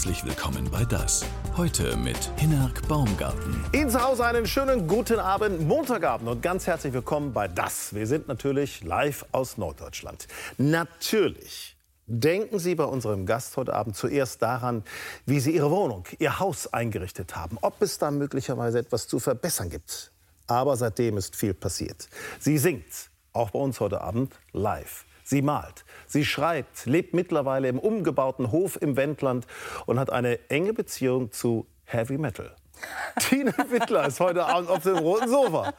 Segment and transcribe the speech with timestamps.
[0.00, 1.26] Herzlich willkommen bei Das.
[1.58, 3.62] Heute mit Hinnerk Baumgarten.
[3.74, 7.94] Ihnen zu Hause einen schönen guten Abend, Montagabend und ganz herzlich willkommen bei Das.
[7.94, 10.26] Wir sind natürlich live aus Norddeutschland.
[10.56, 11.76] Natürlich
[12.06, 14.84] denken Sie bei unserem Gast heute Abend zuerst daran,
[15.26, 19.68] wie Sie Ihre Wohnung, Ihr Haus eingerichtet haben, ob es da möglicherweise etwas zu verbessern
[19.68, 20.12] gibt.
[20.46, 22.08] Aber seitdem ist viel passiert.
[22.38, 25.04] Sie singt, auch bei uns heute Abend, live.
[25.30, 29.46] Sie malt, sie schreibt, lebt mittlerweile im umgebauten Hof im Wendland
[29.86, 32.56] und hat eine enge Beziehung zu Heavy Metal.
[33.20, 35.72] Tine Wittler ist heute Abend auf dem roten Sofa.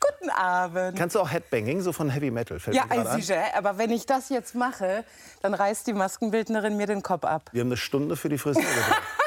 [0.00, 0.98] Guten Abend.
[0.98, 2.60] Kannst du auch Headbanging, so von Heavy Metal?
[2.60, 3.06] Fällt ja, ein.
[3.18, 3.42] sicher.
[3.54, 5.06] Aber wenn ich das jetzt mache,
[5.40, 7.48] dann reißt die Maskenbildnerin mir den Kopf ab.
[7.52, 8.60] Wir haben eine Stunde für die Frisur.
[8.60, 9.02] gebraucht.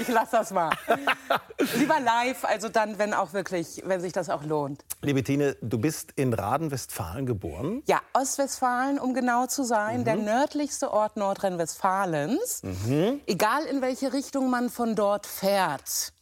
[0.00, 0.70] Ich lasse das mal.
[1.76, 4.84] Lieber live, also dann, wenn auch wirklich, wenn sich das auch lohnt.
[5.02, 7.82] Liebe Tine, du bist in Raden-Westfalen geboren.
[7.86, 10.04] Ja, Ostwestfalen, um genau zu sein, Mhm.
[10.04, 12.62] der nördlichste Ort Nordrhein-Westfalens.
[12.62, 13.20] Mhm.
[13.26, 16.12] Egal in welche Richtung man von dort fährt.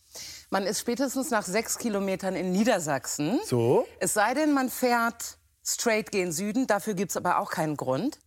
[0.50, 3.38] Man ist spätestens nach sechs Kilometern in Niedersachsen.
[3.44, 3.86] So.
[4.00, 6.66] Es sei denn, man fährt straight gen Süden.
[6.66, 8.18] Dafür gibt es aber auch keinen Grund.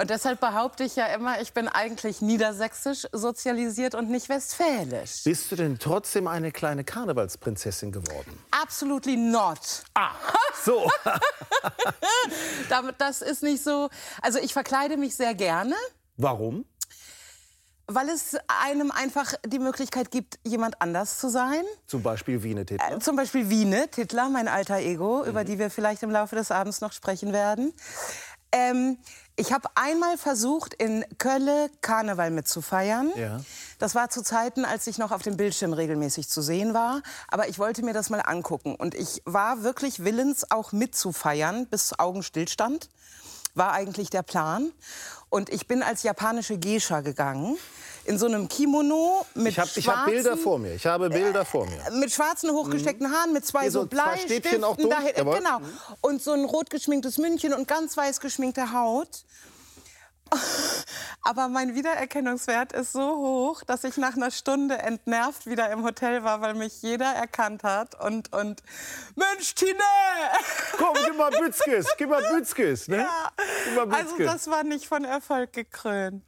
[0.00, 5.24] Und deshalb behaupte ich ja immer, ich bin eigentlich niedersächsisch sozialisiert und nicht westfälisch.
[5.24, 8.38] Bist du denn trotzdem eine kleine Karnevalsprinzessin geworden?
[8.50, 9.58] Absolutely not.
[10.64, 10.90] So.
[12.68, 13.88] Damit- Das ist nicht so.
[14.22, 15.74] Also ich verkleide mich sehr gerne,
[16.16, 16.64] Warum?
[17.90, 21.62] weil es einem einfach die Möglichkeit gibt, jemand anders zu sein.
[21.86, 22.96] Zum Beispiel Wiene Titler.
[22.96, 26.50] Äh, Zum Beispiel Wiene, Titler, mein alter Ego, über die wir vielleicht im Laufe des
[26.50, 27.72] Abends noch sprechen werden.
[28.52, 28.98] Ähm,
[29.36, 33.12] ich habe einmal versucht, in Kölle Karneval mitzufeiern.
[33.16, 33.40] Ja.
[33.78, 37.02] Das war zu Zeiten, als ich noch auf dem Bildschirm regelmäßig zu sehen war.
[37.28, 38.74] Aber ich wollte mir das mal angucken.
[38.74, 42.88] Und ich war wirklich willens, auch mitzufeiern, bis Augenstillstand.
[43.54, 44.72] War eigentlich der Plan.
[45.30, 47.58] Und ich bin als japanische Geisha gegangen.
[48.04, 50.72] In so einem Kimono mit Ich habe ich hab Bilder schwarzen- vor mir.
[50.74, 51.82] Ich habe Bilder vor mir.
[51.92, 55.36] mit schwarzen hochgesteckten Haaren, mit zwei Hier so, so Bleistiften auch durch, dahin, jawohl.
[55.36, 55.58] genau.
[56.00, 59.24] Und so ein rot geschminktes Mündchen und ganz weiß geschminkte Haut.
[61.22, 66.22] Aber mein Wiedererkennungswert ist so hoch, dass ich nach einer Stunde entnervt wieder im Hotel
[66.24, 68.62] war, weil mich jeder erkannt hat und und
[69.16, 69.72] Mensch Tine!
[71.18, 71.86] Mal Bützkes.
[71.98, 72.88] Gib mal Bützkes.
[72.88, 72.98] Ne?
[72.98, 73.30] Ja.
[73.64, 74.32] Gib mal Also Bützkes.
[74.32, 76.22] das war nicht von Erfolg gekrönt.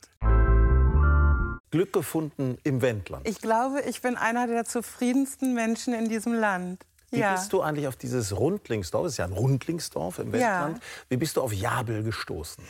[1.71, 3.29] Glück gefunden im Wendland.
[3.29, 6.84] Ich glaube, ich bin einer der zufriedensten Menschen in diesem Land.
[7.12, 7.33] Wie ja.
[7.33, 10.65] bist du eigentlich auf dieses Rundlingsdorf, das ist ja ein Rundlingsdorf im Ja.
[10.65, 12.65] Westland, wie bist du auf Jabel gestoßen?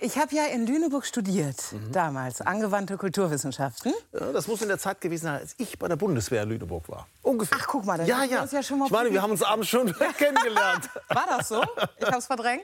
[0.00, 1.92] Ich habe ja in Lüneburg studiert, Mhm.
[1.92, 3.92] damals, angewandte Kulturwissenschaften.
[4.12, 6.88] Ja, das muss in der Zeit gewesen sein, als ich bei der Bundeswehr in Lüneburg
[6.88, 7.06] war.
[7.22, 7.58] Ungefähr.
[7.60, 8.42] Ach, guck mal, ja, ja.
[8.42, 10.88] uns ja schon mal ich meine, wir haben uns abends schon kennengelernt.
[11.08, 11.62] War das so?
[11.98, 12.62] Ich habe es verdrängt.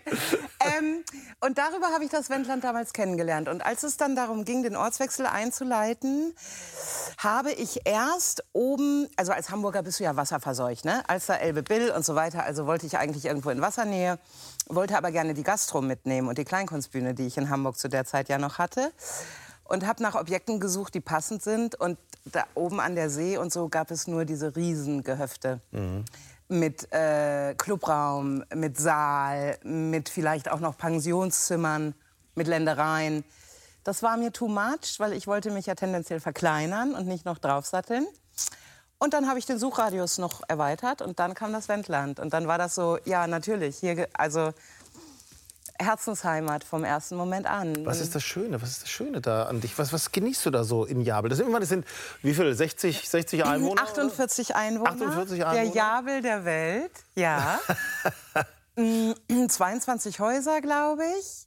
[0.60, 1.04] Ähm,
[1.40, 3.48] und darüber habe ich das Wendland damals kennengelernt.
[3.48, 6.34] Und als es dann darum ging, den Ortswechsel einzuleiten,
[7.18, 11.02] habe ich erst oben, also als Hamburger bist du ja wasserverseucht, ne?
[11.08, 12.44] Alster, Elbe, Bill und so weiter.
[12.44, 14.18] Also wollte ich eigentlich irgendwo in Wassernähe,
[14.74, 18.04] wollte aber gerne die Gastro mitnehmen und die Kleinkunstbühne, die ich in Hamburg zu der
[18.04, 18.92] Zeit ja noch hatte.
[19.64, 21.74] Und habe nach Objekten gesucht, die passend sind.
[21.74, 25.60] Und da oben an der See und so gab es nur diese Riesengehöfte.
[26.48, 31.94] Mit äh, Clubraum, mit Saal, mit vielleicht auch noch Pensionszimmern,
[32.34, 33.24] mit Ländereien.
[33.84, 37.38] Das war mir too much, weil ich wollte mich ja tendenziell verkleinern und nicht noch
[37.38, 38.06] draufsatteln.
[38.98, 42.20] Und dann habe ich den Suchradius noch erweitert und dann kam das Wendland.
[42.20, 44.52] Und dann war das so, ja, natürlich, hier, also
[45.78, 47.84] Herzensheimat vom ersten Moment an.
[47.84, 48.62] Was ist das Schöne?
[48.62, 49.76] Was ist das Schöne da an dich?
[49.78, 51.28] Was, was genießt du da so in Jabel?
[51.28, 51.84] Das sind, das sind
[52.22, 52.54] wie viel?
[52.54, 53.82] 60, 60 Einwohner?
[53.82, 54.90] 48 Einwohner.
[54.90, 55.74] 48 Der Einwohner?
[55.74, 57.58] Jabel der Welt, ja.
[58.76, 59.12] Mm,
[59.48, 61.46] 22 Häuser, glaube ich.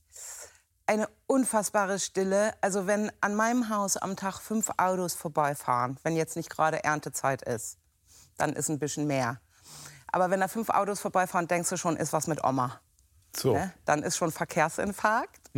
[0.88, 2.54] Eine unfassbare Stille.
[2.62, 7.42] Also wenn an meinem Haus am Tag fünf Autos vorbeifahren, wenn jetzt nicht gerade Erntezeit
[7.42, 7.78] ist,
[8.38, 9.40] dann ist ein bisschen mehr.
[10.12, 12.80] Aber wenn da fünf Autos vorbeifahren, denkst du schon, ist was mit Oma.
[13.36, 13.54] So.
[13.54, 13.74] Ne?
[13.86, 15.52] Dann ist schon Verkehrsinfarkt.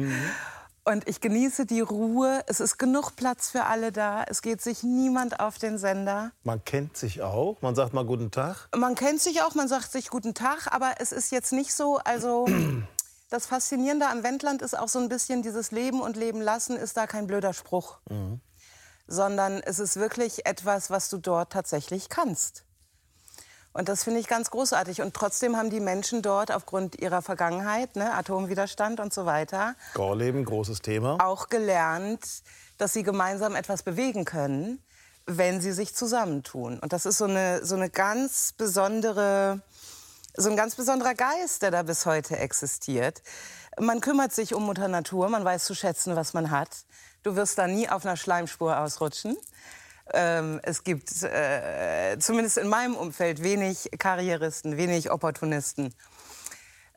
[0.85, 2.41] Und ich genieße die Ruhe.
[2.47, 4.23] Es ist genug Platz für alle da.
[4.27, 6.31] Es geht sich niemand auf den Sender.
[6.43, 7.61] Man kennt sich auch.
[7.61, 8.69] Man sagt mal guten Tag.
[8.75, 11.97] Man kennt sich auch, man sagt sich guten Tag, aber es ist jetzt nicht so,
[11.97, 12.47] also
[13.29, 16.97] das Faszinierende am Wendland ist auch so ein bisschen dieses Leben und Leben lassen ist
[16.97, 17.99] da kein blöder Spruch,
[19.07, 22.63] sondern es ist wirklich etwas, was du dort tatsächlich kannst.
[23.71, 25.01] Und das finde ich ganz großartig.
[25.03, 30.43] Und trotzdem haben die Menschen dort aufgrund ihrer Vergangenheit, ne, Atomwiderstand und so weiter, Gorleben,
[30.43, 31.17] großes Thema.
[31.23, 32.25] auch gelernt,
[32.79, 34.81] dass sie gemeinsam etwas bewegen können,
[35.27, 36.79] wenn sie sich zusammentun.
[36.79, 39.61] Und das ist so eine, so eine ganz besondere,
[40.35, 43.21] so ein ganz besonderer Geist, der da bis heute existiert.
[43.79, 46.69] Man kümmert sich um Mutter Natur, man weiß zu schätzen, was man hat.
[47.23, 49.37] Du wirst da nie auf einer Schleimspur ausrutschen.
[50.11, 55.93] Ähm, es gibt äh, zumindest in meinem Umfeld wenig Karrieristen, wenig Opportunisten.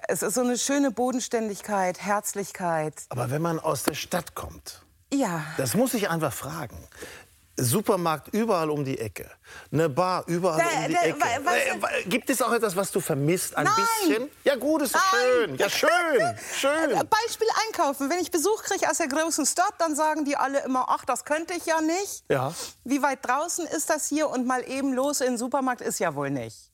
[0.09, 2.95] Es ist so eine schöne Bodenständigkeit, Herzlichkeit.
[3.11, 4.83] Aber wenn man aus der Stadt kommt,
[5.13, 5.45] Ja.
[5.59, 6.77] das muss ich einfach fragen.
[7.57, 9.31] Supermarkt überall um die Ecke,
[9.71, 11.21] eine Bar überall Da- um die da- Ecke.
[11.21, 13.75] wa- was- Äh, Gibt es auch etwas, was du vermisst, ein Nein.
[14.07, 14.31] bisschen?
[14.45, 15.57] Ja gut, ist doch schön.
[15.57, 15.89] Ja schön,
[16.59, 16.91] schön.
[17.09, 18.09] Beispiel einkaufen.
[18.11, 21.25] Wenn ich Besuch kriege aus der großen Stadt, dann sagen die alle immer, ach, das
[21.25, 22.25] könnte ich ja nicht.
[22.31, 22.55] Ja.
[22.85, 26.15] Wie weit draußen ist das hier und mal eben los in den Supermarkt ist ja
[26.15, 26.72] wohl nicht.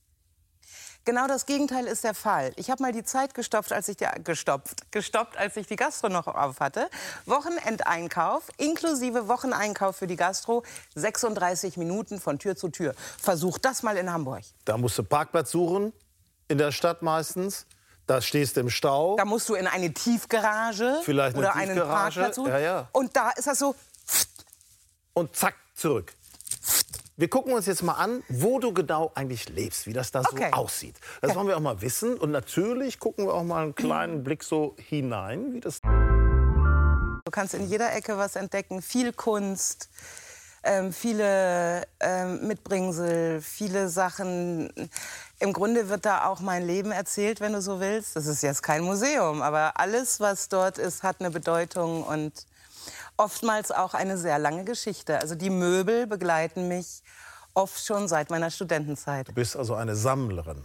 [1.08, 2.52] Genau das Gegenteil ist der Fall.
[2.56, 6.10] Ich habe mal die Zeit gestopft, als ich die, gestopft, gestoppt, als ich die Gastro
[6.10, 6.90] noch auf hatte.
[7.24, 10.64] Wochenendeinkauf inklusive Wocheneinkauf für die Gastro
[10.96, 12.94] 36 Minuten von Tür zu Tür.
[13.18, 14.42] Versuch das mal in Hamburg.
[14.66, 15.94] Da musst du Parkplatz suchen,
[16.46, 17.64] in der Stadt meistens.
[18.06, 19.16] Da stehst du im Stau.
[19.16, 22.50] Da musst du in eine Tiefgarage Vielleicht eine oder einen Tiefgarage, Parkplatz suchen.
[22.50, 22.88] ja, ja.
[22.92, 23.74] Und da ist das so,
[25.14, 26.12] und zack, zurück.
[27.20, 30.36] Wir gucken uns jetzt mal an, wo du genau eigentlich lebst, wie das da so
[30.36, 30.52] Okay.
[30.52, 30.94] aussieht.
[31.20, 32.16] Das wollen wir auch mal wissen.
[32.16, 37.54] Und natürlich gucken wir auch mal einen kleinen Blick so hinein, wie das Du kannst
[37.54, 39.90] in jeder Ecke was entdecken, viel Kunst,
[40.62, 44.72] ähm, viele ähm, Mitbringsel, viele Sachen.
[45.40, 48.14] Im Grunde wird da auch mein Leben erzählt, wenn du so willst.
[48.14, 52.46] Das ist jetzt kein Museum, aber alles, was dort ist, hat eine Bedeutung und
[53.18, 55.20] oftmals auch eine sehr lange Geschichte.
[55.20, 57.02] Also die Möbel begleiten mich
[57.54, 59.28] oft schon seit meiner Studentenzeit.
[59.28, 60.62] Du bist also eine Sammlerin.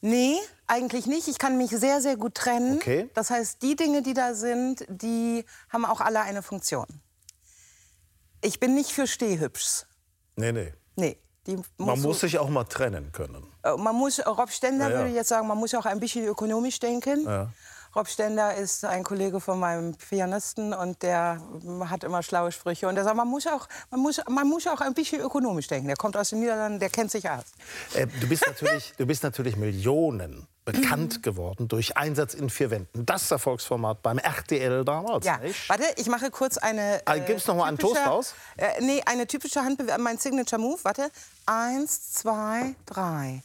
[0.00, 0.36] Nee,
[0.68, 1.26] eigentlich nicht.
[1.28, 2.76] Ich kann mich sehr, sehr gut trennen.
[2.76, 3.10] Okay.
[3.14, 6.86] Das heißt, die Dinge, die da sind, die haben auch alle eine Funktion.
[8.40, 9.86] Ich bin nicht für Stehhübschs.
[10.36, 10.72] Nee, nee.
[10.94, 11.18] Nee.
[11.48, 13.44] Die Man muss sich auch mal trennen können.
[13.64, 14.98] Äh, Man muss, Rob Stender Ja, ja.
[14.98, 17.24] würde jetzt sagen, man muss auch ein bisschen ökonomisch denken.
[17.24, 17.50] Ja.
[17.94, 21.40] Rob Stender ist ein Kollege von meinem Pianisten und der
[21.88, 22.88] hat immer schlaue Sprüche.
[22.88, 25.88] Und der sagt, man muss auch, man muss, man muss auch ein bisschen ökonomisch denken.
[25.88, 27.44] Der kommt aus den Niederlanden, der kennt sich aus.
[27.94, 33.06] Äh, du, bist natürlich, du bist natürlich Millionen bekannt geworden durch Einsatz in vier Wänden.
[33.06, 35.24] Das Erfolgsformat beim RTL damals.
[35.24, 35.68] Ja, nicht?
[35.68, 37.00] warte, ich mache kurz eine.
[37.06, 38.34] Ah, gibt's noch mal einen Toast raus?
[38.56, 40.78] Äh, nee, eine typische Handbewegung, mein Signature Move.
[40.82, 41.10] Warte.
[41.46, 43.42] Eins, zwei, drei.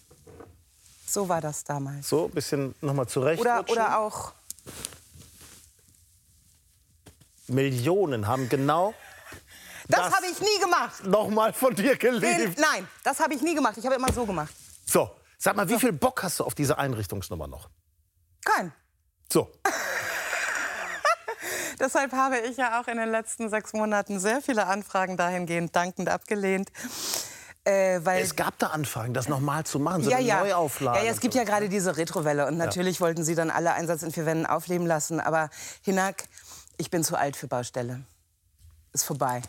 [1.13, 2.09] So war das damals.
[2.09, 3.39] So, ein bisschen nochmal zurecht.
[3.39, 4.33] Oder, oder auch.
[7.47, 8.95] Millionen haben genau
[9.87, 11.03] Das, Das- habe ich nie gemacht.
[11.05, 12.57] nochmal von dir geliebt.
[12.57, 13.77] nein, das habe ich nie gemacht.
[13.77, 14.51] Ich habe immer so gemacht.
[14.87, 17.69] So, sag mal, wie viel Bock hast du auf diese Einrichtungsnummer noch?
[18.43, 18.73] Kein.
[19.31, 19.51] So,
[21.79, 26.09] Deshalb habe ich ja auch in den letzten sechs Monaten sehr viele Anfragen dahingehend dankend
[26.09, 26.71] abgelehnt.
[27.65, 30.39] Äh, es gab da Anfragen, das nochmal zu machen, so ja, eine ja.
[30.41, 30.99] Neuauflage.
[30.99, 34.03] Ja, ja, es gibt ja gerade diese Retrowelle und natürlich wollten sie dann alle Einsatz
[34.03, 35.21] in vier Wänden aufleben lassen.
[35.21, 35.49] Aber
[35.81, 36.25] Hinak,
[36.77, 38.01] ich bin zu alt für Baustelle.
[38.91, 39.41] Ist vorbei.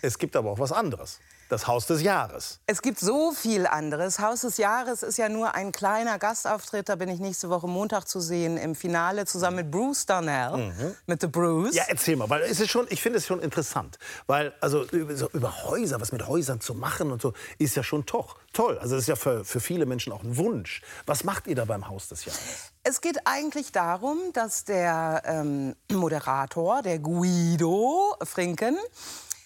[0.00, 1.18] Es gibt aber auch was anderes.
[1.48, 2.60] Das Haus des Jahres.
[2.66, 4.18] Es gibt so viel anderes.
[4.18, 6.88] Haus des Jahres ist ja nur ein kleiner Gastauftritt.
[6.88, 11.20] Da bin ich nächste Woche Montag zu sehen im Finale zusammen mit Bruce Darnell, mit
[11.20, 11.74] The Bruce.
[11.74, 15.16] Ja, erzähl mal, weil es ist schon, ich finde es schon interessant, weil also über,
[15.16, 18.78] so über Häuser, was mit Häusern zu machen und so, ist ja schon toch, toll.
[18.78, 20.82] Also das ist ja für, für viele Menschen auch ein Wunsch.
[21.06, 22.72] Was macht ihr da beim Haus des Jahres?
[22.82, 28.76] Es geht eigentlich darum, dass der ähm, Moderator, der Guido Frinken,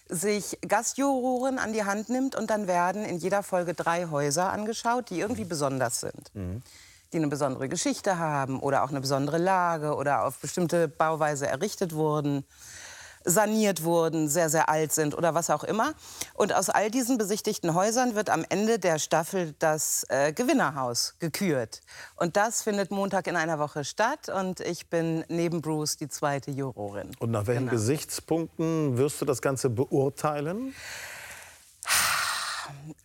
[0.09, 5.11] sich Gastjuroren an die Hand nimmt und dann werden in jeder Folge drei Häuser angeschaut,
[5.11, 6.31] die irgendwie besonders sind.
[7.12, 11.95] Die eine besondere Geschichte haben oder auch eine besondere Lage oder auf bestimmte Bauweise errichtet
[11.95, 12.45] wurden,
[13.28, 15.92] saniert wurden, sehr, sehr alt sind oder was auch immer.
[16.35, 21.80] Und aus all diesen besichtigten Häusern wird am Ende der Staffel das äh, Gewinnerhaus gekürt.
[22.16, 24.28] Und das findet Montag in einer Woche statt.
[24.28, 27.11] Und ich bin neben Bruce die zweite Jurorin.
[27.18, 27.73] Und nach welchen Genau.
[27.73, 30.75] Gesichtspunkten wirst du das Ganze beurteilen?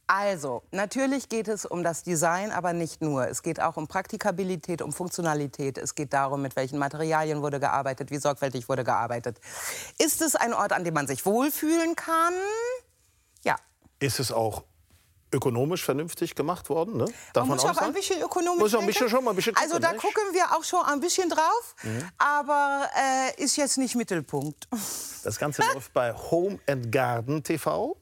[0.08, 3.28] Also, natürlich geht es um das Design, aber nicht nur.
[3.28, 5.78] Es geht auch um Praktikabilität, um Funktionalität.
[5.78, 9.40] Es geht darum, mit welchen Materialien wurde gearbeitet, wie sorgfältig wurde gearbeitet.
[9.98, 12.34] Ist es ein Ort, an dem man sich wohlfühlen kann?
[13.44, 13.56] Ja.
[14.00, 14.64] Ist es auch
[15.34, 16.98] ökonomisch vernünftig gemacht worden?
[16.98, 17.06] Ne?
[17.34, 19.56] Darf man muss auch auch ein bisschen ökonomisch Muss ein bisschen schon mal ein bisschen
[19.56, 20.04] Also gucken, da nicht?
[20.04, 20.08] Mhm.
[20.08, 21.76] gucken wir auch schon ein bisschen drauf,
[22.18, 24.68] aber äh, ist jetzt nicht Mittelpunkt.
[25.24, 27.98] Das Ganze läuft bei Home and Garden TV.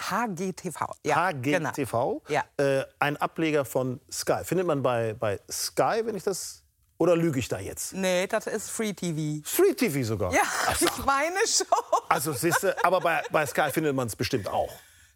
[0.00, 0.78] HGTV.
[1.04, 1.70] Ja, genau.
[1.70, 2.22] HGTV.
[2.28, 2.44] Ja.
[2.56, 4.44] Äh, ein Ableger von Sky.
[4.44, 6.62] Findet man bei, bei Sky, wenn ich das.
[6.98, 7.94] Oder lüge ich da jetzt?
[7.94, 9.40] Nee, das ist Free TV.
[9.48, 10.32] Free TV sogar.
[10.34, 10.86] Ja, Ach so.
[10.86, 11.66] ich meine schon.
[12.08, 14.70] Also, siehste, aber bei, bei Sky findet man es bestimmt auch.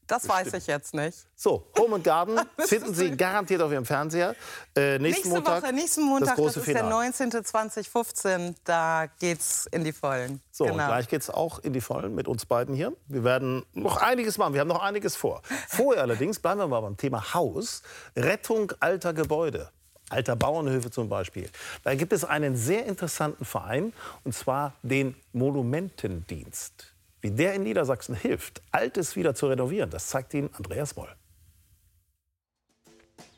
[0.06, 1.26] Das weiß ich jetzt nicht.
[1.34, 4.34] So, Home and Garden finden Sie garantiert auf Ihrem Fernseher.
[4.76, 6.88] Äh, nächsten Nächste Montag, Woche, nächsten Montag, das große ist Finale.
[6.88, 7.44] der 19.
[7.44, 8.56] 2015.
[8.64, 10.40] Da geht's in die Vollen.
[10.50, 10.76] So, genau.
[10.76, 12.92] und gleich geht's auch in die Vollen mit uns beiden hier.
[13.06, 14.54] Wir werden noch einiges machen.
[14.54, 15.42] Wir haben noch einiges vor.
[15.68, 17.82] Vorher allerdings bleiben wir mal beim Thema Haus.
[18.16, 19.70] Rettung alter Gebäude.
[20.10, 21.48] Alter Bauernhöfe zum Beispiel.
[21.82, 23.92] Da gibt es einen sehr interessanten Verein,
[24.22, 26.93] und zwar den Monumentendienst.
[27.24, 31.08] Wie der in Niedersachsen hilft, Altes wieder zu renovieren, das zeigt Ihnen Andreas Moll.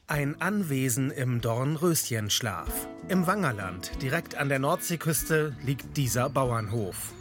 [0.08, 2.88] Ein Anwesen im Dornröschenschlaf.
[3.06, 7.12] Im Wangerland, direkt an der Nordseeküste, liegt dieser Bauernhof.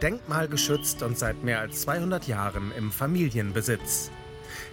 [0.00, 4.10] Denkmalgeschützt und seit mehr als 200 Jahren im Familienbesitz.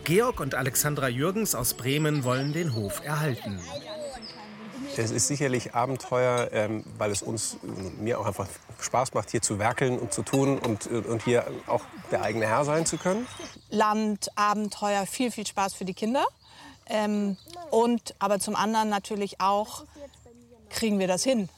[0.06, 3.60] Georg und Alexandra Jürgens aus Bremen wollen den Hof erhalten.
[4.96, 7.58] Es ist sicherlich Abenteuer, ähm, weil es uns,
[8.00, 8.48] mir auch einfach
[8.84, 12.66] Spaß macht, hier zu werkeln und zu tun und, und hier auch der eigene Herr
[12.66, 13.28] sein zu können.
[13.70, 16.25] Land, Abenteuer, viel, viel Spaß für die Kinder.
[16.88, 17.38] Ähm,
[17.72, 19.86] und aber zum anderen natürlich auch,
[20.70, 21.50] kriegen wir das hin?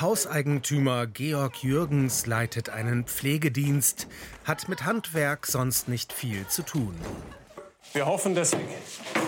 [0.00, 4.06] Hauseigentümer Georg Jürgens leitet einen Pflegedienst,
[4.44, 6.94] hat mit Handwerk sonst nicht viel zu tun.
[7.94, 8.60] Wir hoffen, dass wir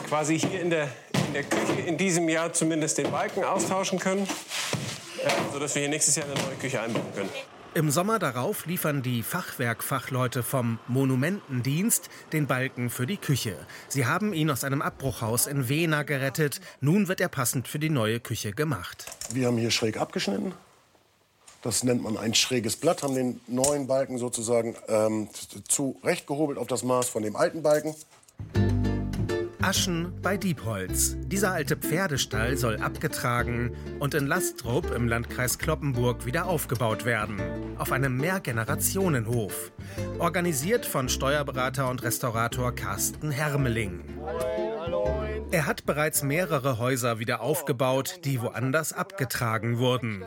[0.09, 0.89] quasi hier in der,
[1.27, 4.29] in der Küche in diesem Jahr zumindest den Balken austauschen können,
[5.53, 7.31] sodass wir hier nächstes Jahr eine neue Küche einbauen können.
[7.73, 13.55] Im Sommer darauf liefern die Fachwerkfachleute vom Monumentendienst den Balken für die Küche.
[13.87, 16.61] Sie haben ihn aus einem Abbruchhaus in Wena gerettet.
[16.81, 19.07] Nun wird er passend für die neue Küche gemacht.
[19.33, 20.53] Wir haben hier schräg abgeschnitten.
[21.63, 25.29] Das nennt man ein schräges Blatt, haben den neuen Balken sozusagen ähm,
[25.69, 27.95] zurechtgehobelt auf das Maß von dem alten Balken.
[29.63, 31.17] Aschen bei Diepholz.
[31.27, 37.41] Dieser alte Pferdestall soll abgetragen und in Lastrup im Landkreis Kloppenburg wieder aufgebaut werden.
[37.77, 39.73] Auf einem Mehrgenerationenhof.
[40.19, 44.03] Organisiert von Steuerberater und Restaurator Carsten Hermeling.
[45.51, 50.23] Er hat bereits mehrere Häuser wieder aufgebaut, die woanders abgetragen wurden.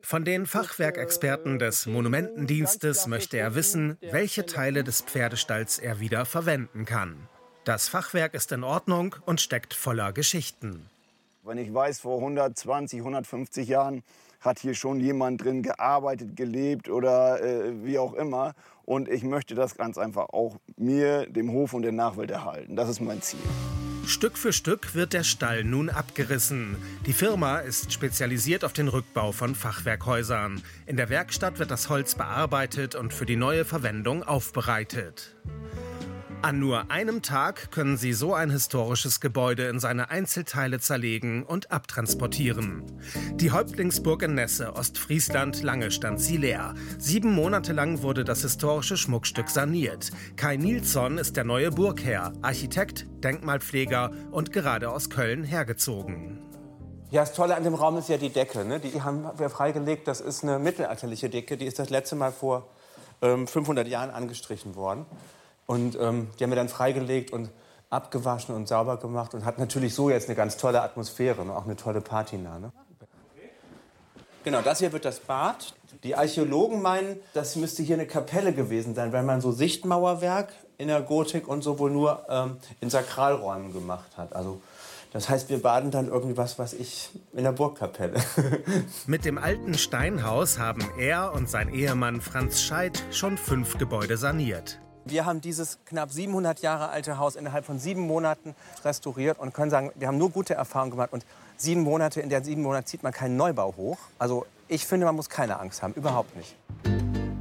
[0.00, 6.84] Von den Fachwerkexperten des Monumentendienstes möchte er wissen, welche Teile des Pferdestalls er wieder verwenden
[6.84, 7.28] kann.
[7.66, 10.88] Das Fachwerk ist in Ordnung und steckt voller Geschichten.
[11.42, 14.04] Wenn ich weiß, vor 120, 150 Jahren
[14.38, 18.54] hat hier schon jemand drin gearbeitet, gelebt oder äh, wie auch immer.
[18.84, 22.76] Und ich möchte das ganz einfach auch mir, dem Hof und der Nachwelt erhalten.
[22.76, 23.40] Das ist mein Ziel.
[24.06, 26.76] Stück für Stück wird der Stall nun abgerissen.
[27.04, 30.62] Die Firma ist spezialisiert auf den Rückbau von Fachwerkhäusern.
[30.86, 35.34] In der Werkstatt wird das Holz bearbeitet und für die neue Verwendung aufbereitet.
[36.42, 41.72] An nur einem Tag können sie so ein historisches Gebäude in seine Einzelteile zerlegen und
[41.72, 42.84] abtransportieren.
[43.34, 46.74] Die Häuptlingsburg in Nesse, Ostfriesland, lange stand sie leer.
[46.98, 50.10] Sieben Monate lang wurde das historische Schmuckstück saniert.
[50.36, 56.38] Kai Nilsson ist der neue Burgherr, Architekt, Denkmalpfleger und gerade aus Köln hergezogen.
[57.10, 58.64] Ja, das Tolle an dem Raum ist ja die Decke.
[58.64, 58.78] Ne?
[58.78, 60.06] Die haben wir freigelegt.
[60.06, 61.56] Das ist eine mittelalterliche Decke.
[61.56, 62.68] Die ist das letzte Mal vor
[63.22, 65.06] ähm, 500 Jahren angestrichen worden.
[65.66, 67.50] Und ähm, die haben wir dann freigelegt und
[67.90, 71.64] abgewaschen und sauber gemacht und hat natürlich so jetzt eine ganz tolle Atmosphäre und auch
[71.64, 72.58] eine tolle Patina.
[72.58, 72.72] Ne?
[74.44, 75.74] Genau, das hier wird das Bad.
[76.04, 80.88] Die Archäologen meinen, das müsste hier eine Kapelle gewesen sein, weil man so Sichtmauerwerk in
[80.88, 84.36] der Gotik und so wohl nur ähm, in Sakralräumen gemacht hat.
[84.36, 84.60] Also
[85.12, 88.20] das heißt, wir baden dann irgendwie was, was ich in der Burgkapelle.
[89.06, 94.78] Mit dem alten Steinhaus haben er und sein Ehemann Franz Scheid schon fünf Gebäude saniert.
[95.08, 99.70] Wir haben dieses knapp 700 Jahre alte Haus innerhalb von sieben Monaten restauriert und können
[99.70, 101.12] sagen, wir haben nur gute Erfahrungen gemacht.
[101.12, 101.24] Und
[101.56, 103.98] sieben Monate, in der sieben Monate zieht man keinen Neubau hoch.
[104.18, 106.56] Also ich finde, man muss keine Angst haben, überhaupt nicht.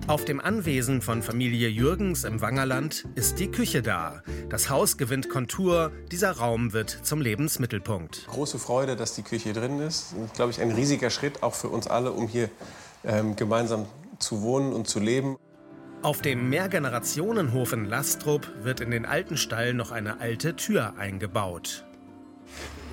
[0.05, 4.21] Auf dem Anwesen von Familie Jürgens im Wangerland ist die Küche da.
[4.47, 8.27] Das Haus gewinnt Kontur, dieser Raum wird zum Lebensmittelpunkt.
[8.27, 10.13] Große Freude, dass die Küche drin ist.
[10.13, 12.51] Und, glaube ich, ein riesiger Schritt auch für uns alle, um hier
[13.03, 13.87] ähm, gemeinsam
[14.19, 15.37] zu wohnen und zu leben.
[16.01, 21.85] Auf dem Mehrgenerationenhof in Lastrup wird in den alten Stall noch eine alte Tür eingebaut.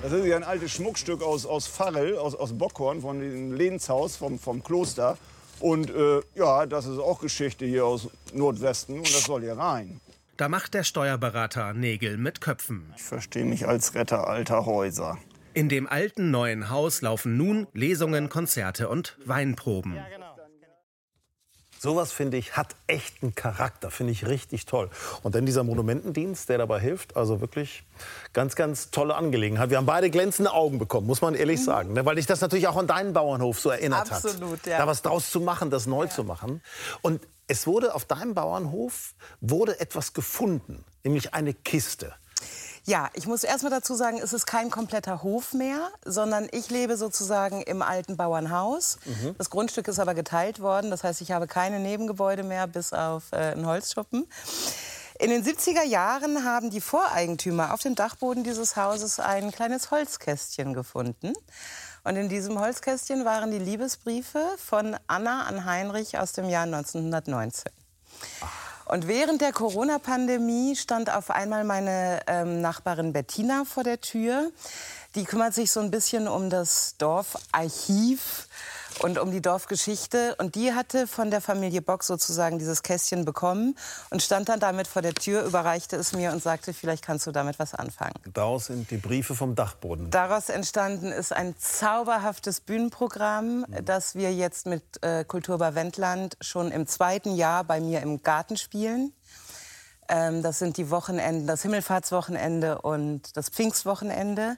[0.01, 4.17] Das ist ja ein altes Schmuckstück aus, aus Farrell, aus, aus Bockhorn, von dem Lehnshaus
[4.17, 5.17] vom, vom Kloster.
[5.59, 10.01] Und äh, ja, das ist auch Geschichte hier aus Nordwesten und das soll hier rein.
[10.35, 12.91] Da macht der Steuerberater Nägel mit Köpfen.
[12.97, 15.19] Ich verstehe mich als Retter alter Häuser.
[15.53, 19.99] In dem alten neuen Haus laufen nun Lesungen, Konzerte und Weinproben.
[21.83, 24.89] Sowas finde ich hat echten Charakter, finde ich richtig toll.
[25.21, 27.83] Und dann dieser Monumentendienst, der dabei hilft, also wirklich
[28.31, 29.69] ganz, ganz tolle Angelegenheit.
[29.69, 32.05] Wir haben beide glänzende Augen bekommen, muss man ehrlich sagen, ne?
[32.05, 34.65] weil dich das natürlich auch an deinen Bauernhof so erinnert Absolut, hat.
[34.67, 34.77] ja.
[34.77, 36.61] Da was draus zu machen, das neu zu machen.
[37.01, 42.13] Und es wurde auf deinem Bauernhof wurde etwas gefunden, nämlich eine Kiste.
[42.85, 46.69] Ja, ich muss erst mal dazu sagen, es ist kein kompletter Hof mehr, sondern ich
[46.69, 48.97] lebe sozusagen im alten Bauernhaus.
[49.37, 53.31] Das Grundstück ist aber geteilt worden, das heißt, ich habe keine Nebengebäude mehr, bis auf
[53.31, 54.27] äh, einen Holzschuppen.
[55.19, 60.73] In den 70er Jahren haben die Voreigentümer auf dem Dachboden dieses Hauses ein kleines Holzkästchen
[60.73, 61.33] gefunden.
[62.03, 67.71] Und in diesem Holzkästchen waren die Liebesbriefe von Anna an Heinrich aus dem Jahr 1919.
[68.85, 74.51] Und während der Corona-Pandemie stand auf einmal meine ähm, Nachbarin Bettina vor der Tür.
[75.15, 78.47] Die kümmert sich so ein bisschen um das Dorfarchiv
[78.99, 80.35] und um die Dorfgeschichte.
[80.37, 83.75] Und die hatte von der Familie Bock sozusagen dieses Kästchen bekommen
[84.09, 87.31] und stand dann damit vor der Tür, überreichte es mir und sagte, vielleicht kannst du
[87.31, 88.13] damit was anfangen.
[88.33, 90.09] Daraus sind die Briefe vom Dachboden.
[90.09, 96.87] Daraus entstanden ist ein zauberhaftes Bühnenprogramm, das wir jetzt mit äh, Kulturbar Wendland schon im
[96.87, 99.13] zweiten Jahr bei mir im Garten spielen.
[100.09, 104.57] Ähm, das sind die Wochenenden, das Himmelfahrtswochenende und das Pfingstwochenende,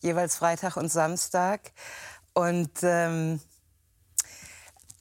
[0.00, 1.72] jeweils Freitag und Samstag.
[2.32, 3.40] Und ähm,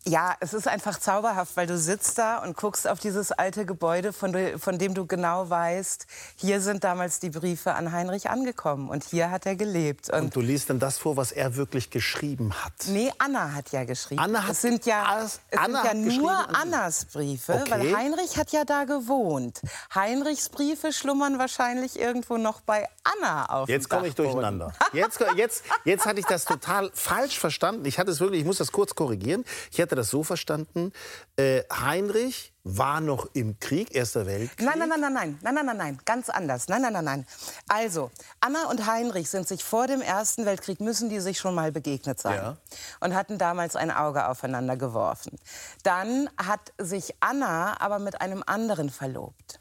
[0.06, 4.12] ja, es ist einfach zauberhaft, weil du sitzt da und guckst auf dieses alte Gebäude,
[4.12, 6.06] von, von dem du genau weißt,
[6.36, 10.10] hier sind damals die Briefe an Heinrich angekommen und hier hat er gelebt.
[10.10, 12.74] Und Und du liest dann das vor, was er wirklich geschrieben hat.
[12.88, 14.22] Nee, Anna hat ja geschrieben.
[14.22, 16.56] Anna hat es sind ja, alles- es Anna sind ja nur.
[16.56, 17.72] Annas Briefe, Okay.
[17.72, 19.62] weil Heinrich hat ja da gewohnt.
[19.96, 24.74] Heinrichs Briefe schlummern wahrscheinlich irgendwo noch bei Anna auf Jetzt komme ich durcheinander.
[24.94, 27.86] Jetzt, jetzt, jetzt hatte ich das total falsch verstanden.
[27.86, 29.44] Ich hatte es wirklich, ich muss das kurz korrigieren.
[29.72, 30.92] Ich hatte das so verstanden,
[31.36, 34.66] äh, Heinrich war noch im Krieg, Erster Weltkrieg.
[34.66, 36.68] Nein, nein, nein, nein, nein, nein, nein, nein, nein, ganz anders.
[36.70, 37.28] Nein, nein, nein, nein.
[37.68, 38.10] Also,
[38.40, 42.20] Anna und Heinrich sind sich vor dem Ersten Weltkrieg, müssen die sich schon mal begegnet
[42.20, 42.36] sein.
[42.36, 42.58] Ja.
[43.02, 45.38] Und hatten damals ein Auge aufeinander geworfen.
[45.84, 49.60] Dann hat sich Anna aber mit einem anderen verlobt.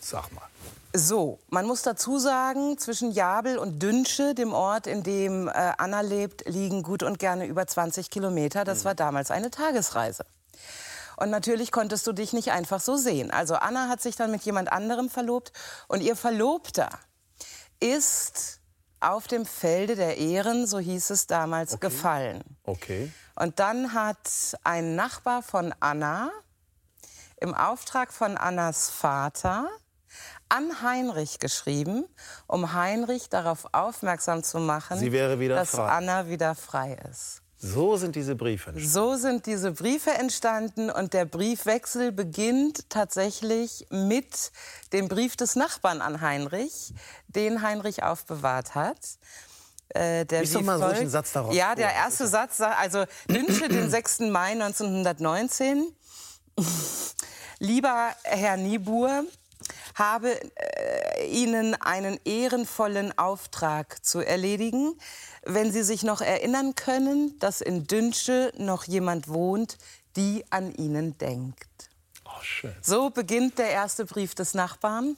[0.00, 0.42] Sag mal.
[0.94, 6.02] So, man muss dazu sagen, zwischen Jabel und Dünsche, dem Ort, in dem äh, Anna
[6.02, 8.64] lebt, liegen gut und gerne über 20 Kilometer.
[8.64, 10.26] Das war damals eine Tagesreise.
[11.16, 13.30] Und natürlich konntest du dich nicht einfach so sehen.
[13.30, 15.52] Also Anna hat sich dann mit jemand anderem verlobt
[15.88, 16.90] und ihr Verlobter
[17.80, 18.60] ist
[19.00, 22.42] auf dem Felde der Ehren, so hieß es damals, gefallen.
[22.64, 23.10] Okay.
[23.34, 24.28] Und dann hat
[24.62, 26.30] ein Nachbar von Anna
[27.40, 29.68] im Auftrag von Annas Vater
[30.52, 32.04] an Heinrich geschrieben,
[32.46, 34.98] um Heinrich darauf aufmerksam zu machen,
[35.48, 35.88] dass frei.
[35.88, 37.38] Anna wieder frei ist.
[37.64, 38.72] So sind diese Briefe.
[38.76, 44.50] So sind diese Briefe entstanden und der Briefwechsel beginnt tatsächlich mit
[44.92, 46.92] dem Brief des Nachbarn an Heinrich,
[47.28, 48.98] den Heinrich aufbewahrt hat.
[49.90, 54.20] Äh, der wie mal folgt- Satz daraus Ja, der erste Satz, also Dünsche, den 6.
[54.30, 55.86] Mai 1919.
[57.58, 59.24] Lieber Herr Niebuhr,
[59.94, 64.98] habe äh, Ihnen einen ehrenvollen Auftrag zu erledigen.
[65.44, 69.78] Wenn Sie sich noch erinnern können, dass in Dünsche noch jemand wohnt,
[70.16, 71.90] die an Ihnen denkt.
[72.24, 72.74] Oh, schön.
[72.80, 75.16] So beginnt der erste Brief des Nachbarn.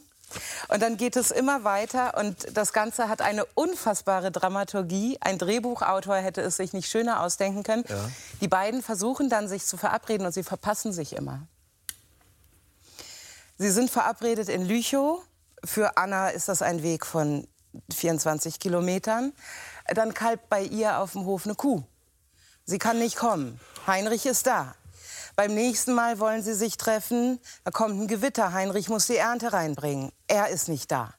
[0.69, 5.19] Und dann geht es immer weiter und das Ganze hat eine unfassbare Dramaturgie.
[5.21, 7.85] Ein Drehbuchautor hätte es sich nicht schöner ausdenken können.
[8.41, 11.47] Die beiden versuchen dann, sich zu verabreden und sie verpassen sich immer.
[13.57, 15.23] Sie sind verabredet in Lüchow.
[15.65, 17.47] Für Anna ist das ein Weg von
[17.93, 19.33] 24 Kilometern.
[19.95, 21.83] Dann kalbt bei ihr auf dem Hof eine Kuh.
[22.65, 23.61] Sie kann nicht kommen.
[23.87, 24.75] Heinrich ist da.
[25.37, 27.39] Beim nächsten Mal wollen sie sich treffen.
[27.65, 28.53] Da kommt ein Gewitter.
[28.53, 30.11] Heinrich muss die Ernte reinbringen.
[30.27, 31.15] Er ist nicht da.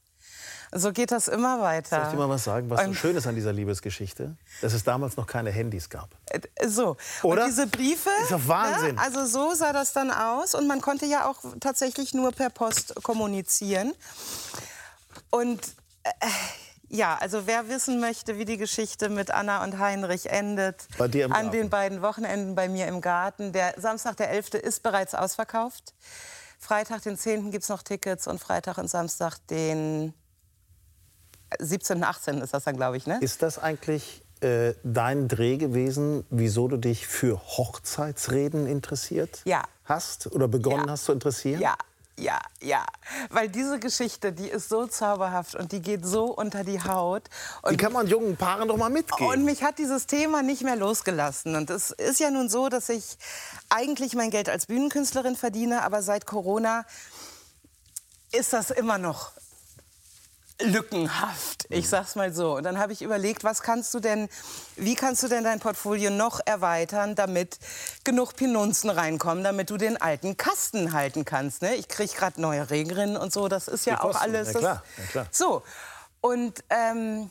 [0.77, 1.95] So geht das immer weiter.
[1.97, 4.35] Soll ich dir mal was sagen, was so Und- schön ist an dieser Liebesgeschichte?
[4.61, 6.09] Dass es damals noch keine Handys gab.
[6.29, 6.97] Äh, So.
[7.23, 7.43] Oder?
[7.43, 8.09] Und diese Briefe.
[8.23, 8.95] Ist doch Wahnsinn.
[8.95, 9.01] Ne?
[9.01, 10.53] Also so sah das dann aus.
[10.53, 13.93] Und man konnte ja auch tatsächlich nur per Post kommunizieren.
[15.29, 15.61] Und
[16.03, 16.09] äh,
[16.89, 21.51] ja, also wer wissen möchte, wie die Geschichte mit Anna und Heinrich endet, an Garten.
[21.51, 23.53] den beiden Wochenenden bei mir im Garten.
[23.53, 24.55] Der Samstag, der 11.
[24.55, 25.93] ist bereits ausverkauft.
[26.59, 27.51] Freitag, den 10.
[27.51, 30.13] gibt es noch Tickets und Freitag und Samstag, den
[31.59, 32.03] 17.
[32.03, 32.41] 18.
[32.41, 33.17] ist das dann, glaube ich, ne?
[33.21, 39.63] Ist das eigentlich äh, dein Dreh gewesen, wieso du dich für Hochzeitsreden interessiert Ja.
[39.85, 40.91] hast oder begonnen Ja.
[40.91, 41.61] hast zu interessieren?
[41.61, 41.75] Ja.
[42.17, 42.85] ja, ja.
[43.29, 47.23] Weil diese Geschichte, die ist so zauberhaft und die geht so unter die Haut.
[47.61, 49.27] Und die kann man jungen Paaren doch mal mitgeben.
[49.27, 51.55] Und mich hat dieses Thema nicht mehr losgelassen.
[51.55, 53.17] Und es ist ja nun so, dass ich
[53.69, 56.85] eigentlich mein Geld als Bühnenkünstlerin verdiene, aber seit Corona
[58.31, 59.31] ist das immer noch
[60.61, 61.65] lückenhaft.
[61.69, 62.55] Ich sag's mal so.
[62.55, 64.29] Und dann habe ich überlegt, was kannst du denn,
[64.75, 67.57] wie kannst du denn dein Portfolio noch erweitern, damit
[68.03, 71.61] genug Pinunzen reinkommen, damit du den alten Kasten halten kannst.
[71.61, 71.75] Ne?
[71.75, 73.47] Ich kriege gerade neue Regeln und so.
[73.47, 74.53] Das ist ja auch alles.
[74.53, 74.83] Ja, klar.
[74.97, 75.27] Ja, klar.
[75.31, 75.63] So.
[76.21, 77.29] Und ähm,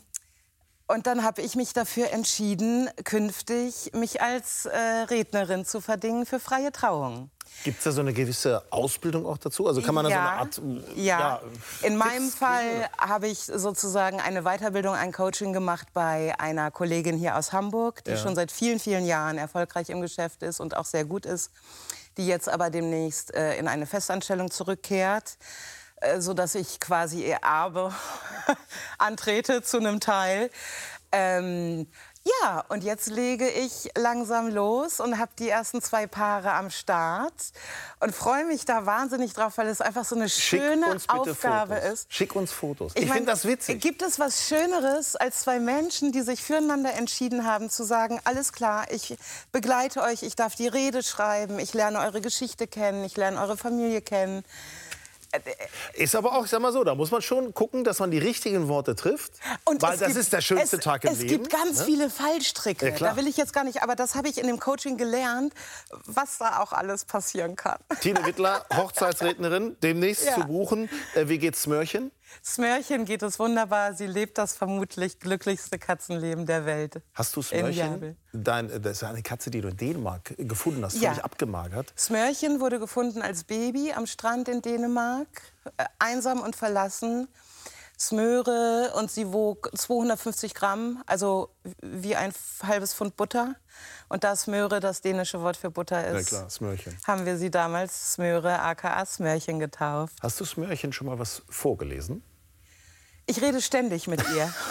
[0.86, 6.38] und dann habe ich mich dafür entschieden, künftig mich als äh, Rednerin zu verdingen für
[6.38, 7.30] freie Trauungen.
[7.62, 9.66] Gibt es da so eine gewisse Ausbildung auch dazu?
[9.66, 10.96] Also kann man da ja, so eine Art.
[10.96, 11.40] Ja, ja
[11.82, 17.36] in meinem Fall habe ich sozusagen eine Weiterbildung, ein Coaching gemacht bei einer Kollegin hier
[17.36, 18.16] aus Hamburg, die ja.
[18.16, 21.50] schon seit vielen, vielen Jahren erfolgreich im Geschäft ist und auch sehr gut ist,
[22.18, 25.38] die jetzt aber demnächst äh, in eine Festanstellung zurückkehrt
[26.04, 27.92] äh, so dass ich quasi ihr Erbe
[28.98, 30.50] antrete zu einem Teil.
[31.12, 31.86] Ähm,
[32.42, 37.34] ja, und jetzt lege ich langsam los und habe die ersten zwei Paare am Start
[38.00, 41.92] und freue mich da wahnsinnig drauf, weil es einfach so eine schöne Aufgabe Fotos.
[41.92, 42.12] ist.
[42.12, 42.92] Schick uns Fotos.
[42.94, 43.78] Ich, ich finde das witzig.
[43.82, 48.54] Gibt es was Schöneres als zwei Menschen, die sich füreinander entschieden haben, zu sagen, alles
[48.54, 49.18] klar, ich
[49.52, 53.58] begleite euch, ich darf die Rede schreiben, ich lerne eure Geschichte kennen, ich lerne eure
[53.58, 54.44] Familie kennen.
[55.94, 58.18] Ist aber auch, ich sag mal so, da muss man schon gucken, dass man die
[58.18, 59.32] richtigen Worte trifft.
[59.64, 61.32] Und weil das gibt, ist der schönste es, Tag im es Leben.
[61.32, 61.84] Es gibt ganz ne?
[61.84, 62.90] viele Fallstricke.
[62.90, 65.52] Ja, da will ich jetzt gar nicht, aber das habe ich in dem Coaching gelernt,
[66.06, 67.78] was da auch alles passieren kann.
[68.00, 70.34] Tine Wittler, Hochzeitsrednerin, demnächst ja.
[70.34, 70.88] zu buchen.
[71.14, 72.10] Äh, wie geht's Smörchen?
[72.42, 73.94] Smörchen geht es wunderbar.
[73.94, 77.02] Sie lebt das vermutlich glücklichste Katzenleben der Welt.
[77.12, 78.16] Hast du Smörchen?
[78.32, 81.10] Dein, das ist eine Katze, die du in Dänemark gefunden hast, ja.
[81.10, 81.92] völlig abgemagert.
[81.96, 85.28] Smörchen wurde gefunden als Baby am Strand in Dänemark,
[85.76, 87.28] äh, einsam und verlassen.
[87.98, 93.54] Smöre und sie wog 250 Gramm, also wie ein halbes Pfund Butter.
[94.09, 96.96] Und da Smöre das dänische Wort für Butter ist, ja klar, Smörchen.
[97.07, 100.14] haben wir sie damals Smöre aka Smörchen getauft.
[100.22, 102.22] Hast du Smörchen schon mal was vorgelesen?
[103.26, 104.52] Ich rede ständig mit ihr.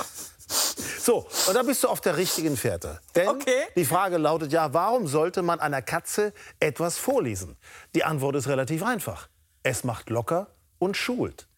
[1.00, 3.02] So, und da bist du auf der richtigen Fährte.
[3.14, 3.64] Denn okay.
[3.76, 7.58] die Frage lautet ja, warum sollte man einer Katze etwas vorlesen?
[7.94, 9.28] Die Antwort ist relativ einfach.
[9.64, 10.48] Es macht locker
[10.80, 11.50] und schult.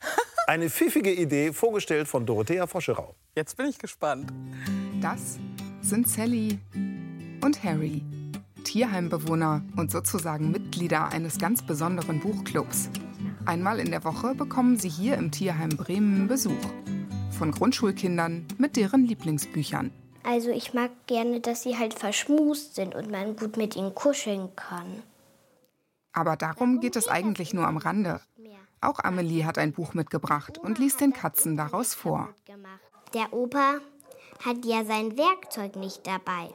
[0.47, 3.15] Eine pfiffige Idee, vorgestellt von Dorothea Foscherau.
[3.36, 4.31] Jetzt bin ich gespannt.
[5.01, 5.39] Das
[5.81, 6.60] sind Sally
[7.43, 8.03] und Harry,
[8.63, 12.91] Tierheimbewohner und sozusagen Mitglieder eines ganz besonderen Buchclubs.
[13.45, 16.53] Einmal in der Woche bekommen sie hier im Tierheim Bremen Besuch
[17.31, 19.91] von Grundschulkindern mit deren Lieblingsbüchern.
[20.23, 24.55] Also ich mag gerne, dass sie halt verschmust sind und man gut mit ihnen kuscheln
[24.55, 25.01] kann.
[26.13, 28.21] Aber darum geht es eigentlich nur am Rande.
[28.81, 32.29] Auch Amelie hat ein Buch mitgebracht und liest den Katzen daraus vor.
[33.13, 33.75] Der Opa
[34.43, 36.53] hat ja sein Werkzeug nicht dabei.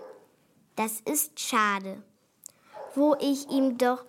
[0.76, 2.02] Das ist schade.
[2.94, 4.04] Wo ich ihm doch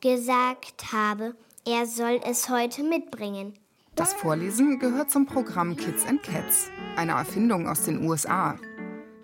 [0.00, 1.34] gesagt habe,
[1.66, 3.54] er soll es heute mitbringen.
[3.94, 8.58] Das Vorlesen gehört zum Programm Kids and Cats, eine Erfindung aus den USA.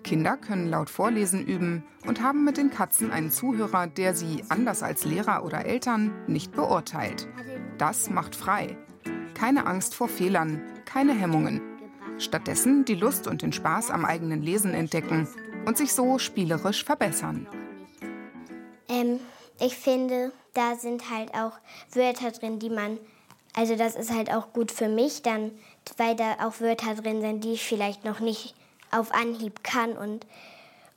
[0.03, 4.83] Kinder können laut Vorlesen üben und haben mit den Katzen einen Zuhörer, der sie, anders
[4.83, 7.27] als Lehrer oder Eltern, nicht beurteilt.
[7.79, 8.77] Das macht frei.
[9.33, 11.61] Keine Angst vor Fehlern, keine Hemmungen.
[12.19, 15.27] Stattdessen die Lust und den Spaß am eigenen Lesen entdecken
[15.65, 17.47] und sich so spielerisch verbessern.
[18.87, 19.19] Ähm,
[19.59, 21.53] ich finde, da sind halt auch
[21.93, 22.99] Wörter drin, die man
[23.55, 25.51] also das ist halt auch gut für mich, dann,
[25.97, 28.53] weil da auch Wörter drin sind, die ich vielleicht noch nicht
[28.91, 29.93] auf Anhieb kann.
[29.93, 30.25] Und,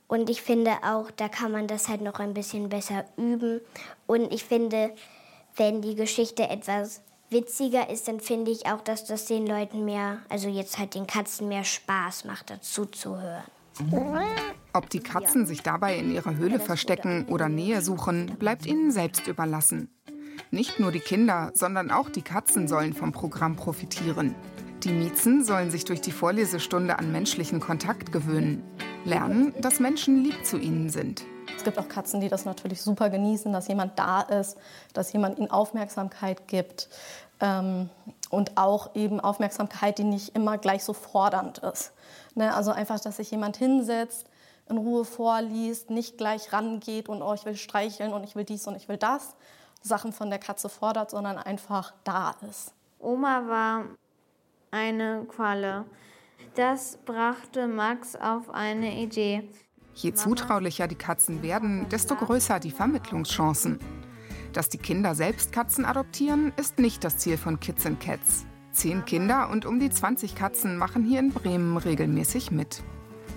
[0.07, 3.59] und ich finde auch, da kann man das halt noch ein bisschen besser üben.
[4.05, 4.93] Und ich finde,
[5.55, 10.19] wenn die Geschichte etwas witziger ist, dann finde ich auch, dass das den Leuten mehr,
[10.29, 13.43] also jetzt halt den Katzen mehr Spaß macht, dazu zu hören.
[14.73, 19.27] Ob die Katzen sich dabei in ihrer Höhle verstecken oder Nähe suchen, bleibt ihnen selbst
[19.27, 19.89] überlassen.
[20.51, 24.35] Nicht nur die Kinder, sondern auch die Katzen sollen vom Programm profitieren.
[24.83, 28.63] Die Miezen sollen sich durch die Vorlesestunde an menschlichen Kontakt gewöhnen.
[29.05, 31.25] Lernen, dass Menschen lieb zu ihnen sind.
[31.57, 34.57] Es gibt auch Katzen, die das natürlich super genießen, dass jemand da ist,
[34.93, 36.89] dass jemand ihnen Aufmerksamkeit gibt.
[37.39, 37.89] Ähm,
[38.29, 41.93] und auch eben Aufmerksamkeit, die nicht immer gleich so fordernd ist.
[42.33, 42.53] Ne?
[42.53, 44.25] Also einfach, dass sich jemand hinsetzt,
[44.69, 48.65] in Ruhe vorliest, nicht gleich rangeht und oh, ich will streicheln und ich will dies
[48.65, 49.35] und ich will das,
[49.81, 52.73] Sachen von der Katze fordert, sondern einfach da ist.
[52.99, 53.85] Oma war
[54.71, 55.85] eine Qualle.
[56.55, 59.47] Das brachte Max auf eine Idee.
[59.95, 63.79] Je zutraulicher die Katzen werden, desto größer die Vermittlungschancen.
[64.51, 68.45] Dass die Kinder selbst Katzen adoptieren, ist nicht das Ziel von Kids and Cats.
[68.71, 72.83] Zehn Kinder und um die 20 Katzen machen hier in Bremen regelmäßig mit.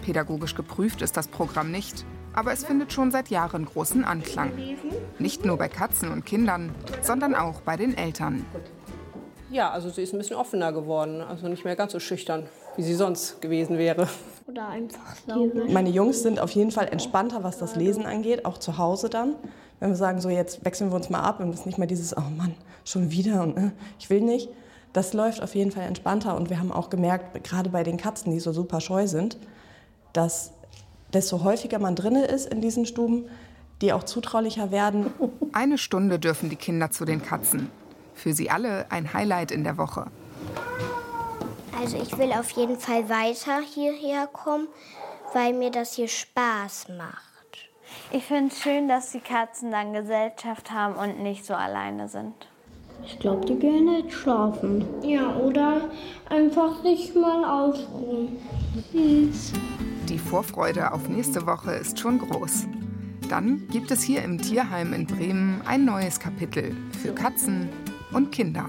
[0.03, 4.53] Pädagogisch geprüft ist das Programm nicht, aber es findet schon seit Jahren großen Anklang.
[5.19, 8.47] Nicht nur bei Katzen und Kindern, sondern auch bei den Eltern.
[9.51, 12.83] Ja, also sie ist ein bisschen offener geworden, also nicht mehr ganz so schüchtern, wie
[12.83, 14.09] sie sonst gewesen wäre.
[14.47, 15.65] Oder einfach sauber.
[15.69, 19.35] Meine Jungs sind auf jeden Fall entspannter, was das Lesen angeht, auch zu Hause dann.
[19.81, 21.89] Wenn wir sagen, so jetzt wechseln wir uns mal ab und es ist nicht mehr
[21.89, 22.55] dieses, oh Mann,
[22.85, 24.49] schon wieder und äh, ich will nicht.
[24.93, 28.33] Das läuft auf jeden Fall entspannter und wir haben auch gemerkt, gerade bei den Katzen,
[28.33, 29.37] die so super scheu sind,
[30.13, 30.53] dass
[31.13, 33.27] desto häufiger man drinne ist in diesen Stuben,
[33.83, 35.09] die auch zutraulicher werden.
[35.53, 37.69] Eine Stunde dürfen die Kinder zu den Katzen.
[38.15, 40.07] Für sie alle ein Highlight in der Woche.
[41.79, 44.69] Also ich will auf jeden Fall weiter hierher kommen,
[45.35, 47.27] weil mir das hier Spaß macht.
[48.11, 52.35] Ich finde es schön, dass die Katzen dann Gesellschaft haben und nicht so alleine sind.
[53.05, 54.85] Ich glaube, die gehen jetzt schlafen.
[55.03, 55.91] Ja, oder
[56.31, 58.39] einfach sich mal ausruhen.
[58.93, 59.53] Süß.
[60.09, 62.67] Die Vorfreude auf nächste Woche ist schon groß.
[63.29, 67.69] Dann gibt es hier im Tierheim in Bremen ein neues Kapitel für Katzen
[68.13, 68.67] und Kinder.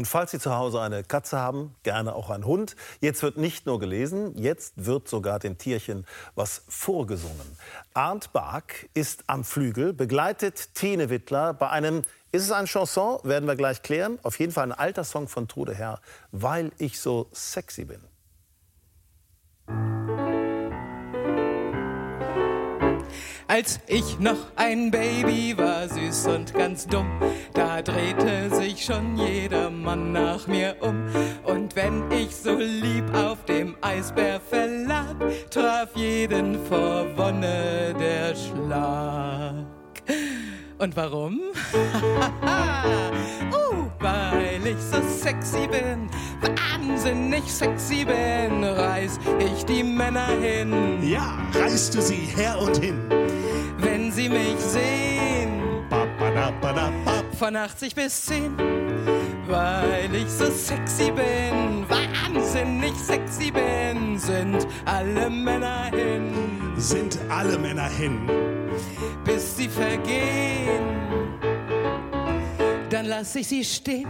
[0.00, 2.74] Und falls Sie zu Hause eine Katze haben, gerne auch einen Hund.
[3.00, 7.58] Jetzt wird nicht nur gelesen, jetzt wird sogar den Tierchen was vorgesungen.
[7.92, 12.00] Arndt Bark ist am Flügel, begleitet Tine Wittler bei einem,
[12.32, 15.48] ist es ein Chanson, werden wir gleich klären, auf jeden Fall ein alter Song von
[15.48, 16.00] Trude Herr,
[16.32, 18.00] weil ich so sexy bin.
[23.50, 27.10] Als ich noch ein Baby war, süß und ganz dumm,
[27.52, 31.04] da drehte sich schon jeder Mann nach mir um.
[31.42, 35.16] Und wenn ich so lieb auf dem Eisbärfell lag,
[35.50, 39.66] traf jeden vor Wonne der Schlag.
[40.78, 41.40] Und warum?
[43.50, 46.08] uh, weil ich so sexy bin,
[46.40, 51.00] wahnsinnig sexy bin, reiß ich die Männer hin.
[51.02, 53.19] Ja, reißt du sie her und hin.
[54.10, 55.62] Wenn sie mich sehen,
[57.38, 58.58] von 80 bis 10,
[59.46, 66.32] weil ich so sexy bin, wahnsinnig sexy bin, sind alle Männer hin.
[66.76, 68.28] Sind alle Männer hin.
[69.24, 70.82] Bis sie vergehen,
[72.90, 74.08] dann lass ich sie stehen.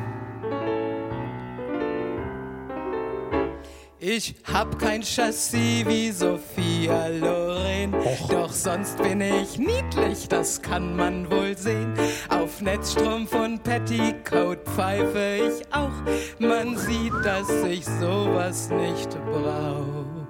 [4.02, 7.92] Ich hab kein Chassis wie Sophia Loren,
[8.30, 11.92] doch sonst bin ich niedlich, das kann man wohl sehen.
[12.30, 15.92] Auf Netzstrumpf und Petticoat pfeife ich auch,
[16.38, 20.26] man sieht, dass ich sowas nicht brauch.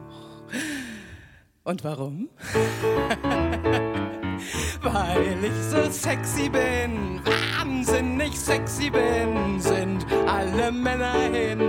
[1.63, 2.29] Und warum?
[4.83, 11.61] Weil ich so sexy bin, wahnsinnig sexy bin, sind alle Männer hin.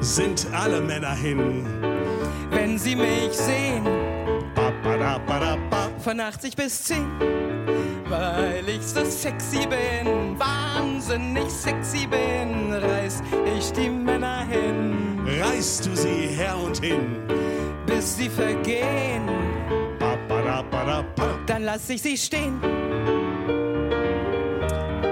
[0.00, 1.64] Sind alle Männer hin.
[2.50, 3.86] Wenn sie mich sehen,
[6.00, 7.06] von 80 bis 10,
[8.08, 13.22] weil ich so sexy bin, wahnsinnig sexy bin, reiß
[13.56, 15.20] ich die Männer hin.
[15.42, 17.16] Reißt du sie her und hin.
[17.86, 19.28] Bis sie vergehen,
[21.48, 22.60] dann lass ich sie stehen.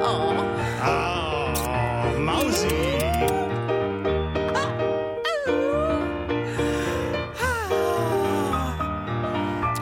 [0.03, 0.35] Oh.
[0.83, 1.53] Ah,
[2.19, 2.69] Mausi.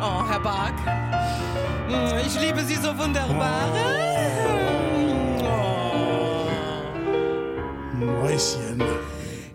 [0.01, 0.75] Oh, Herr Bark.
[2.25, 3.69] Ich liebe Sie so wunderbar.
[7.99, 8.64] Mäuschen.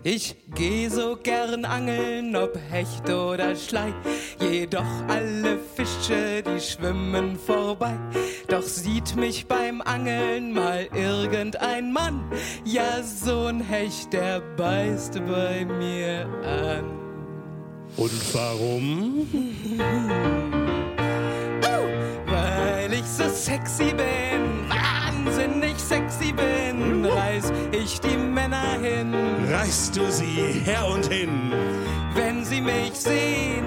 [0.02, 3.92] Ich geh so gern angeln, ob Hecht oder Schlei.
[4.40, 7.98] Jedoch alle Fische, die schwimmen vorbei.
[8.48, 12.32] Doch sieht mich beim Angeln mal irgendein Mann.
[12.64, 16.84] Ja, so ein Hecht, der beißt bei mir an.
[17.98, 19.26] Und warum?
[22.26, 24.72] Weil ich so sexy bin,
[25.24, 29.14] wahnsinnig sexy bin, reiß ich die Männer hin.
[29.50, 31.52] Reißt du sie her und hin.
[32.14, 33.64] Wenn sie mich sehen,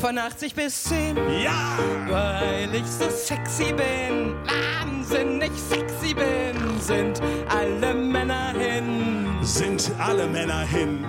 [0.00, 1.16] von 80 bis 10.
[1.42, 1.78] Ja!
[2.08, 9.26] Weil ich so sexy bin, wahnsinnig sexy bin, sind alle Männer hin.
[9.42, 11.04] Sind alle Männer hin.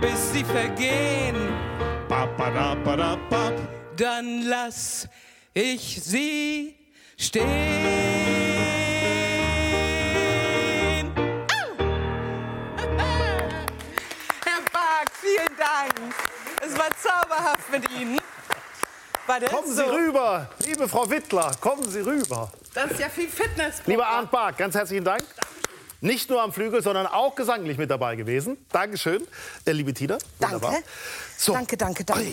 [0.00, 1.36] Bis sie vergehen,
[3.96, 5.08] dann lass
[5.54, 6.85] ich sie
[7.16, 7.48] stehen.
[14.44, 16.14] Herr Bark, vielen Dank.
[16.64, 18.20] Es war zauberhaft mit Ihnen.
[19.26, 19.84] Kommen Sie so?
[19.86, 22.52] rüber, liebe Frau Wittler, kommen Sie rüber.
[22.74, 23.82] Das ist ja viel Fitness.
[23.86, 25.24] Lieber Arndt Bark, ganz herzlichen Dank.
[26.00, 28.56] Nicht nur am Flügel, sondern auch gesanglich mit dabei gewesen.
[28.70, 29.26] Dankeschön,
[29.64, 30.18] äh, liebe Tina.
[30.38, 30.72] Wunderbar.
[30.72, 30.86] Danke.
[31.36, 31.54] So.
[31.54, 32.32] Danke, danke, danke.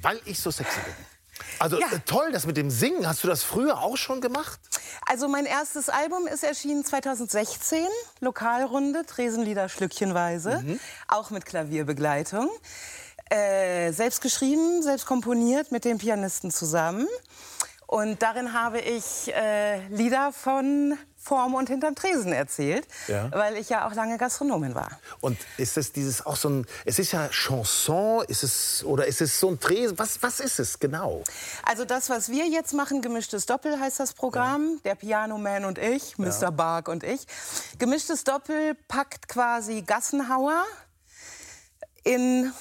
[0.00, 1.11] Weil ich so sexy bin.
[1.58, 1.86] Also Ja.
[1.92, 3.06] äh, toll, das mit dem Singen.
[3.06, 4.60] Hast du das früher auch schon gemacht?
[5.06, 7.86] Also mein erstes Album ist erschienen 2016,
[8.20, 10.80] Lokalrunde, Tresenlieder schlückchenweise, Mhm.
[11.08, 12.50] auch mit Klavierbegleitung.
[13.30, 17.06] Äh, selbst geschrieben, selbst komponiert mit dem Pianisten zusammen.
[17.86, 23.30] Und darin habe ich äh, Lieder von vorm und hinterm Tresen erzählt, Ja.
[23.30, 24.90] weil ich ja auch lange Gastronomin war.
[25.20, 29.20] Und ist es dieses auch so ein, es ist ja Chanson, ist es, oder ist
[29.20, 29.98] es so ein Tresen?
[29.98, 31.22] Was, was ist es genau?
[31.64, 34.80] Also das, was wir jetzt machen, gemischtes Doppel heißt das Programm.
[34.84, 36.40] Der Piano Man und ich, Mr.
[36.42, 36.50] Ja.
[36.50, 37.26] Bark und ich.
[37.78, 40.64] Gemischtes Doppel packt quasi Gassenhauer
[42.04, 42.52] in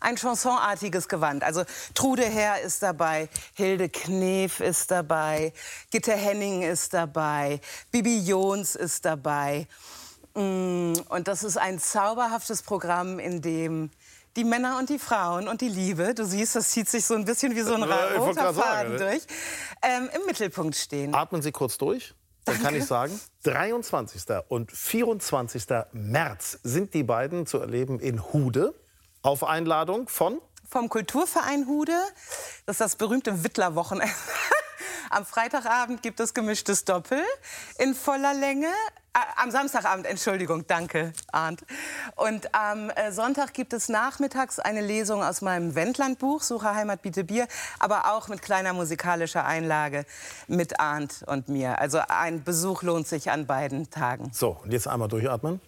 [0.00, 1.44] ein chansonartiges Gewand.
[1.44, 5.52] Also Trude Herr ist dabei, Hilde Knef ist dabei,
[5.90, 7.60] Gitte Henning ist dabei,
[7.90, 9.66] Bibi Jons ist dabei.
[10.34, 13.90] Mm, Und das ist ein zauberhaftes Programm, in dem
[14.36, 17.24] die Männer und die Frauen und die Liebe, du siehst, das zieht sich so ein
[17.24, 18.98] bisschen wie so ein Ja, wollte roter Faden ne?
[18.98, 19.22] durch,
[19.82, 21.14] ähm, im Mittelpunkt stehen.
[21.14, 22.14] Atmen Sie kurz durch.
[22.44, 24.22] Dann kann ich sagen, 23.
[24.48, 25.64] und 24.
[25.92, 28.72] März sind die beiden zu erleben in Hude
[29.22, 31.98] auf Einladung von vom Kulturverein Hude.
[32.64, 34.14] Das ist das berühmte Wittler-Wochenende.
[35.10, 37.20] Am Freitagabend gibt es gemischtes Doppel
[37.78, 38.68] in voller Länge.
[39.12, 41.64] Äh, am Samstagabend, Entschuldigung, danke, Arndt.
[42.14, 47.24] Und am äh, Sonntag gibt es nachmittags eine Lesung aus meinem Wendland-Buch, Suche Heimat, biete
[47.24, 47.48] Bier,
[47.80, 50.06] aber auch mit kleiner musikalischer Einlage
[50.46, 51.80] mit Arndt und mir.
[51.80, 54.30] Also ein Besuch lohnt sich an beiden Tagen.
[54.32, 55.60] So, und jetzt einmal durchatmen.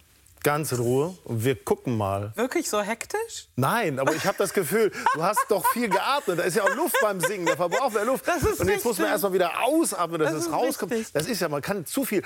[0.43, 1.17] Ganz in Ruhe.
[1.25, 2.33] Und wir gucken mal.
[2.35, 3.49] Wirklich so hektisch?
[3.57, 6.39] Nein, aber ich habe das Gefühl, du hast doch viel geatmet.
[6.41, 7.47] Da ist ja auch Luft beim Singen.
[7.47, 8.27] Da verbraucht man Luft.
[8.27, 10.91] Das ist und jetzt muss man erst mal wieder ausatmen, dass Das es rauskommt.
[10.93, 11.13] wichtig.
[11.13, 12.23] Das ist ja, man kann zu viel.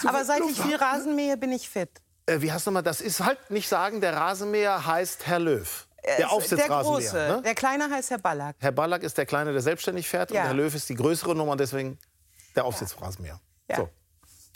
[0.00, 0.94] Zu Aber viel seit Luft ich viel haben.
[0.96, 1.90] Rasen mähe, bin ich fit.
[2.26, 2.82] Äh, wie heißt nochmal?
[2.82, 5.86] Das ist halt nicht sagen, der Rasenmäher heißt Herr Löw.
[5.98, 6.82] Äh, Der der Aufsitzrasenmäher.
[6.82, 7.16] große.
[7.36, 7.42] Ne?
[7.44, 8.56] Der kleine heißt Herr Ballack.
[8.60, 10.30] Herr Ballack ist der Kleine, der selbstständig fährt.
[10.30, 10.40] Ja.
[10.42, 11.98] Und Herr Löw ist die größere Nummer deswegen
[12.56, 13.38] der Aufsitzrasenmäher.
[13.68, 13.76] Ja.
[13.76, 13.90] So.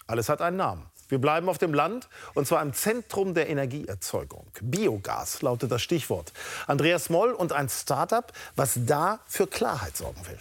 [0.06, 0.86] Alles hat einen Namen.
[1.08, 4.46] Wir bleiben auf dem Land und zwar im Zentrum der Energieerzeugung.
[4.60, 6.32] Biogas lautet das Stichwort.
[6.66, 10.38] Andreas Moll und ein Startup, was da für Klarheit sorgen will.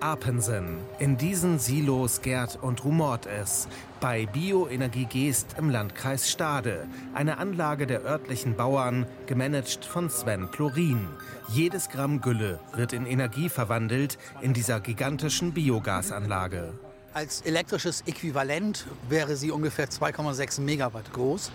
[0.00, 0.78] Apensen.
[0.98, 3.68] In diesen Silos gärt und rumort es.
[4.00, 6.86] Bei Bioenergie Geest im Landkreis Stade.
[7.12, 11.06] Eine Anlage der örtlichen Bauern, gemanagt von Sven Chlorin.
[11.48, 16.72] Jedes Gramm Gülle wird in Energie verwandelt in dieser gigantischen Biogasanlage.
[17.12, 21.50] Als elektrisches Äquivalent wäre sie ungefähr 2,6 Megawatt groß.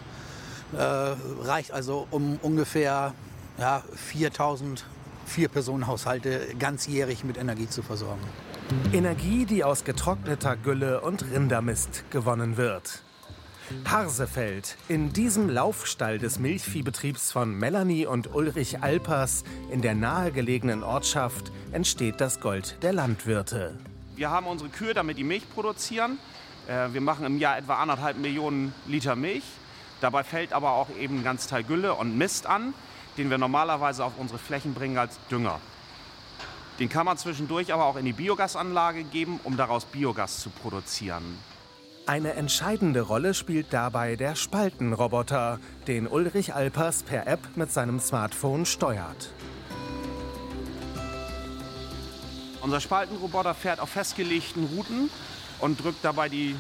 [0.73, 3.13] Äh, reicht also, um ungefähr
[3.57, 4.85] ja, 4000
[5.25, 8.21] Vier-Personen-Haushalte ganzjährig mit Energie zu versorgen.
[8.91, 13.03] Energie, die aus getrockneter Gülle und Rindermist gewonnen wird.
[13.85, 14.77] Harsefeld.
[14.89, 22.21] In diesem Laufstall des Milchviehbetriebs von Melanie und Ulrich Alpers in der nahegelegenen Ortschaft entsteht
[22.21, 23.79] das Gold der Landwirte.
[24.15, 26.17] Wir haben unsere Kühe, damit die Milch produzieren.
[26.67, 29.43] Äh, Wir machen im Jahr etwa anderthalb Millionen Liter Milch.
[29.99, 32.73] Dabei fällt aber auch eben ein ganz Teil Gülle und Mist an,
[33.17, 35.59] den wir normalerweise auf unsere Flächen bringen als Dünger.
[36.79, 41.23] Den kann man zwischendurch aber auch in die Biogasanlage geben, um daraus Biogas zu produzieren.
[42.05, 48.65] Eine entscheidende Rolle spielt dabei der Spaltenroboter, den Ulrich Alpers per App mit seinem Smartphone
[48.65, 49.33] steuert.
[52.65, 55.11] Unser Spaltenroboter fährt auf festgelegten Routen
[55.59, 56.55] und drückt dabei die,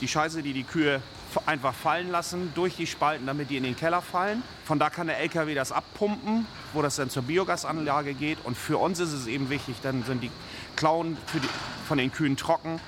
[0.00, 1.02] die Scheiße, die die Kühe
[1.44, 4.42] einfach fallen lassen, durch die Spalten, damit die in den Keller fallen.
[4.64, 8.38] Von da kann der LKW das abpumpen, wo das dann zur Biogasanlage geht.
[8.44, 10.30] Und für uns ist es eben wichtig, dann sind die
[10.74, 11.40] Klauen die,
[11.86, 12.80] von den Kühen trocken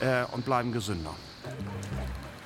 [0.00, 1.14] äh, und bleiben gesünder.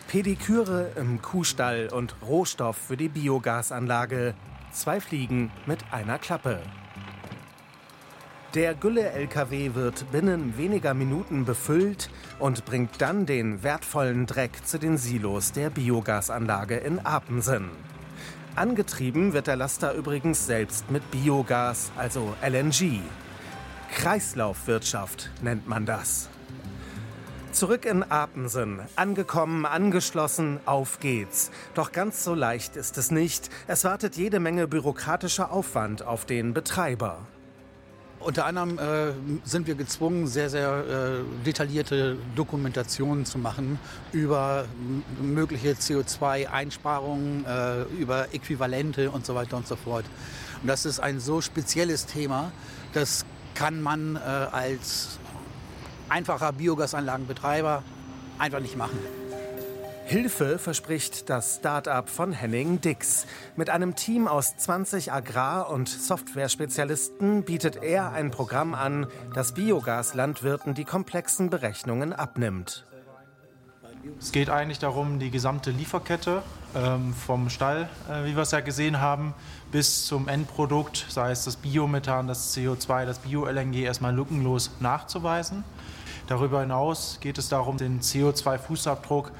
[0.06, 4.36] Pediküre im Kuhstall und Rohstoff für die Biogasanlage.
[4.70, 6.62] Zwei Fliegen mit einer Klappe.
[8.54, 14.96] Der Gülle-LKW wird binnen weniger Minuten befüllt und bringt dann den wertvollen Dreck zu den
[14.96, 17.68] Silos der Biogasanlage in Apensen.
[18.54, 23.00] Angetrieben wird der Laster übrigens selbst mit Biogas, also LNG.
[23.92, 26.28] Kreislaufwirtschaft nennt man das.
[27.50, 28.78] Zurück in Apensen.
[28.94, 31.50] Angekommen, angeschlossen, auf geht's.
[31.74, 33.50] Doch ganz so leicht ist es nicht.
[33.66, 37.26] Es wartet jede Menge bürokratischer Aufwand auf den Betreiber.
[38.24, 39.12] Unter anderem äh,
[39.44, 43.78] sind wir gezwungen, sehr, sehr äh, detaillierte Dokumentationen zu machen
[44.12, 44.64] über
[45.20, 50.06] mögliche CO2-Einsparungen, äh, über Äquivalente und so weiter und so fort.
[50.62, 52.50] Und das ist ein so spezielles Thema,
[52.94, 55.18] das kann man äh, als
[56.08, 57.82] einfacher Biogasanlagenbetreiber
[58.38, 58.98] einfach nicht machen.
[60.06, 63.26] Hilfe verspricht das Start-up von Henning Dix.
[63.56, 70.74] Mit einem Team aus 20 Agrar- und Softwarespezialisten bietet er ein Programm an, das Biogaslandwirten
[70.74, 72.84] die komplexen Berechnungen abnimmt.
[74.20, 76.42] Es geht eigentlich darum, die gesamte Lieferkette
[76.76, 79.32] ähm, vom Stall, äh, wie wir es ja gesehen haben,
[79.72, 85.64] bis zum Endprodukt, sei es das Biomethan, das CO2, das Bio-LNG, erstmal lückenlos nachzuweisen.
[86.26, 89.30] Darüber hinaus geht es darum, den CO2-Fußabdruck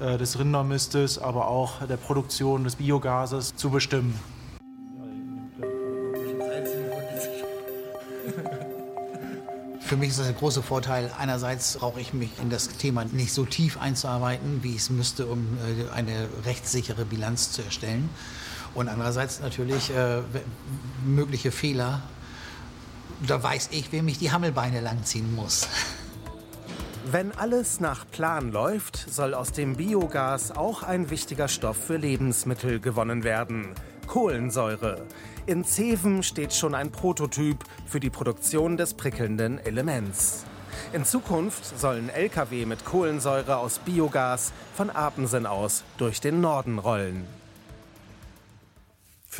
[0.00, 4.18] äh, des Rindermistes, aber auch der Produktion des Biogases zu bestimmen.
[9.80, 11.10] Für mich ist das ein großer Vorteil.
[11.18, 15.26] Einerseits brauche ich mich in das Thema nicht so tief einzuarbeiten, wie ich es müsste,
[15.26, 18.08] um äh, eine rechtssichere Bilanz zu erstellen.
[18.74, 20.22] Und andererseits natürlich äh,
[21.04, 22.02] mögliche Fehler.
[23.26, 25.68] Da weiß ich, wem ich die Hammelbeine langziehen muss.
[27.12, 32.78] Wenn alles nach Plan läuft, soll aus dem Biogas auch ein wichtiger Stoff für Lebensmittel
[32.78, 33.70] gewonnen werden.
[34.06, 35.08] Kohlensäure.
[35.44, 40.44] In Zeven steht schon ein Prototyp für die Produktion des prickelnden Elements.
[40.92, 47.39] In Zukunft sollen Lkw mit Kohlensäure aus Biogas von Apensen aus durch den Norden rollen.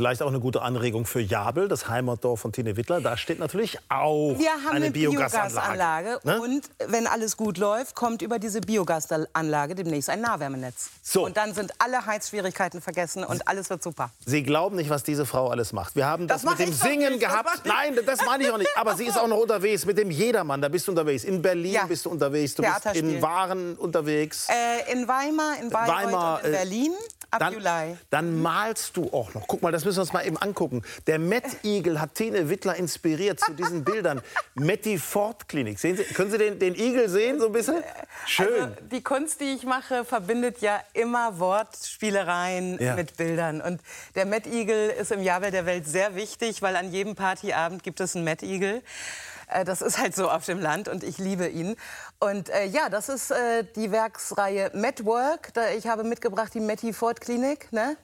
[0.01, 3.03] Vielleicht auch eine gute Anregung für Jabel, das Heimatdorf von Tine Wittler.
[3.03, 6.21] Da steht natürlich auch Wir haben eine eine Biogasanlage.
[6.21, 6.41] Biogasanlage Ne?
[6.41, 10.89] und wenn alles gut läuft, kommt über diese Biogasanlage demnächst ein Nahwärmenetz.
[11.03, 11.27] So.
[11.27, 14.09] Und dann sind alle Heizschwierigkeiten vergessen und alles wird super.
[14.25, 15.95] Sie glauben nicht, was diese Frau alles macht.
[15.97, 17.67] Wir haben das, Das mit dem Singen nicht, gehabt.
[17.67, 18.71] Nein, das meine ich auch nicht.
[18.77, 20.63] Aber sie ist auch noch unterwegs mit dem Jedermann.
[20.63, 21.25] Da bist du unterwegs.
[21.25, 22.55] In Berlin bist du unterwegs.
[22.55, 23.21] Du bist in.
[23.21, 24.49] Waren unterwegs.
[24.49, 26.93] Äh, in Weimar, in Bayreuth Weimar, in äh, Berlin
[27.31, 27.97] ab Dann, Juli.
[28.11, 29.47] dann malst du auch noch.
[29.47, 30.83] Guck mal, das müssen wir uns mal eben angucken.
[31.07, 34.21] Der Met-Igel hat Tine Wittler inspiriert zu diesen Bildern.
[34.55, 35.79] Metti Ford Klinik.
[35.81, 37.83] Sehen Sie, können Sie den, den Igel sehen so ein bisschen?
[38.27, 38.63] Schön.
[38.63, 42.95] Also, die Kunst, die ich mache, verbindet ja immer Wortspielereien Ja.
[42.95, 43.61] mit Bildern.
[43.61, 43.81] Und
[44.15, 48.15] der Mettigel ist im Jabel der Welt sehr wichtig, weil an jedem Partyabend gibt es
[48.15, 48.83] einen Mettigel.
[49.51, 51.77] Äh, Das ist halt so auf dem Land und ich liebe ihn.
[52.19, 55.53] Und äh, ja, das ist äh, die Werksreihe Metwork.
[55.55, 57.97] Da, ich habe mitgebracht die Metti Ford Klinik, ne?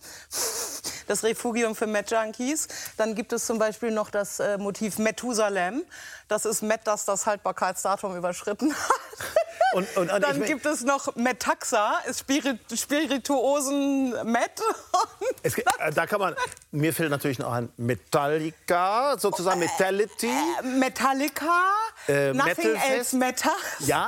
[1.07, 2.68] das Refugium für Met Junkies.
[2.97, 5.82] Dann gibt es zum Beispiel noch das äh, Motiv Methusalem.
[6.28, 9.01] Das ist Met, das das Haltbarkeitsdatum überschritten hat.
[9.72, 14.60] Und, und, und Dann ich, gibt es noch Metaxa, Spirit Spirituosen Met.
[15.42, 16.36] es, äh, da kann man.
[16.70, 20.30] Mir fehlt natürlich noch ein Metallica, sozusagen Metality.
[20.62, 21.72] Metallica,
[22.08, 22.76] Äh, Nothing.
[22.76, 23.50] Else Matter.
[23.80, 24.06] Ja,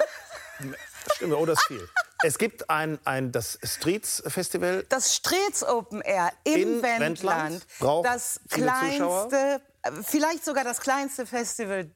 [1.17, 1.35] stimmt.
[1.35, 1.89] Oh, das viel.
[2.23, 4.85] Es gibt ein, ein das Streets Festival.
[4.89, 9.29] Das Strez Open Air im In Wendland, Wendland braucht das viele Zuschauer.
[9.29, 11.91] kleinste, äh, vielleicht sogar das kleinste Festival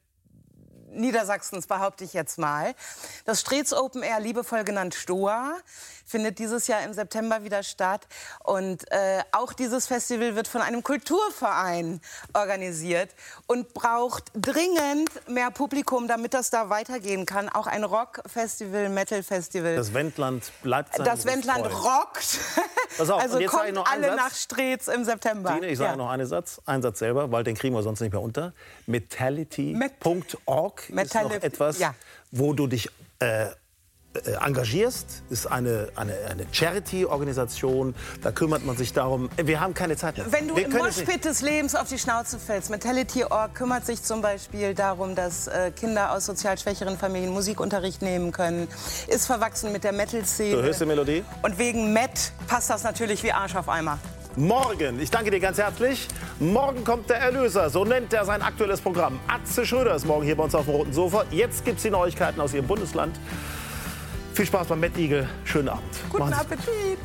[0.93, 2.75] Niedersachsens, behaupte ich jetzt mal.
[3.25, 5.57] Das Strez Open Air, liebevoll genannt Stoa,
[6.13, 8.05] findet dieses Jahr im September wieder statt.
[8.43, 12.01] Und äh, auch dieses Festival wird von einem Kulturverein
[12.35, 13.09] organisiert
[13.47, 17.49] und braucht dringend mehr Publikum, damit das da weitergehen kann.
[17.49, 19.75] Auch ein Rock-Festival, Metal-Festival.
[19.75, 21.83] Das Wendland bleibt sein Das Wendland Freund.
[21.83, 22.37] rockt.
[22.99, 24.15] Pass auf, also kommt alle Satz.
[24.15, 25.55] nach Strez im September.
[25.55, 25.95] Tine, ich sage Ja.
[25.95, 28.53] noch einen Satz, einen Satz selber, weil den kriegen wir sonst nicht mehr unter.
[28.85, 31.95] Metality.org ist noch etwas, ja.
[32.29, 33.47] wo du dich äh,
[34.41, 35.23] engagierst.
[35.29, 37.95] Ist eine, eine, eine Charity-Organisation.
[38.21, 39.29] Da kümmert man sich darum.
[39.41, 40.31] Wir haben keine Zeit mehr.
[40.31, 44.21] Wenn du wir im Moshpit des Lebens auf die Schnauze fällst, Mentality.org kümmert sich zum
[44.21, 48.67] Beispiel darum, dass äh, Kinder aus sozial schwächeren Familien Musikunterricht nehmen können,
[49.07, 50.57] ist verwachsen mit der Metal-Szene.
[50.57, 51.23] So, hörst du die Melodie?
[51.41, 53.99] Und wegen Met passt das natürlich wie Arsch auf Eimer.
[54.35, 56.07] Morgen, ich danke dir ganz herzlich.
[56.39, 59.19] Morgen kommt der Erlöser, so nennt er sein aktuelles Programm.
[59.27, 61.23] Atze Schröder ist morgen hier bei uns auf dem roten Sofa.
[61.29, 63.15] Jetzt gibt es die Neuigkeiten aus ihrem Bundesland.
[64.33, 65.29] Viel Spaß beim Met Eagle.
[65.45, 65.83] Schönen Abend.
[66.09, 66.33] Guten.
[66.33, 66.97] Appetit!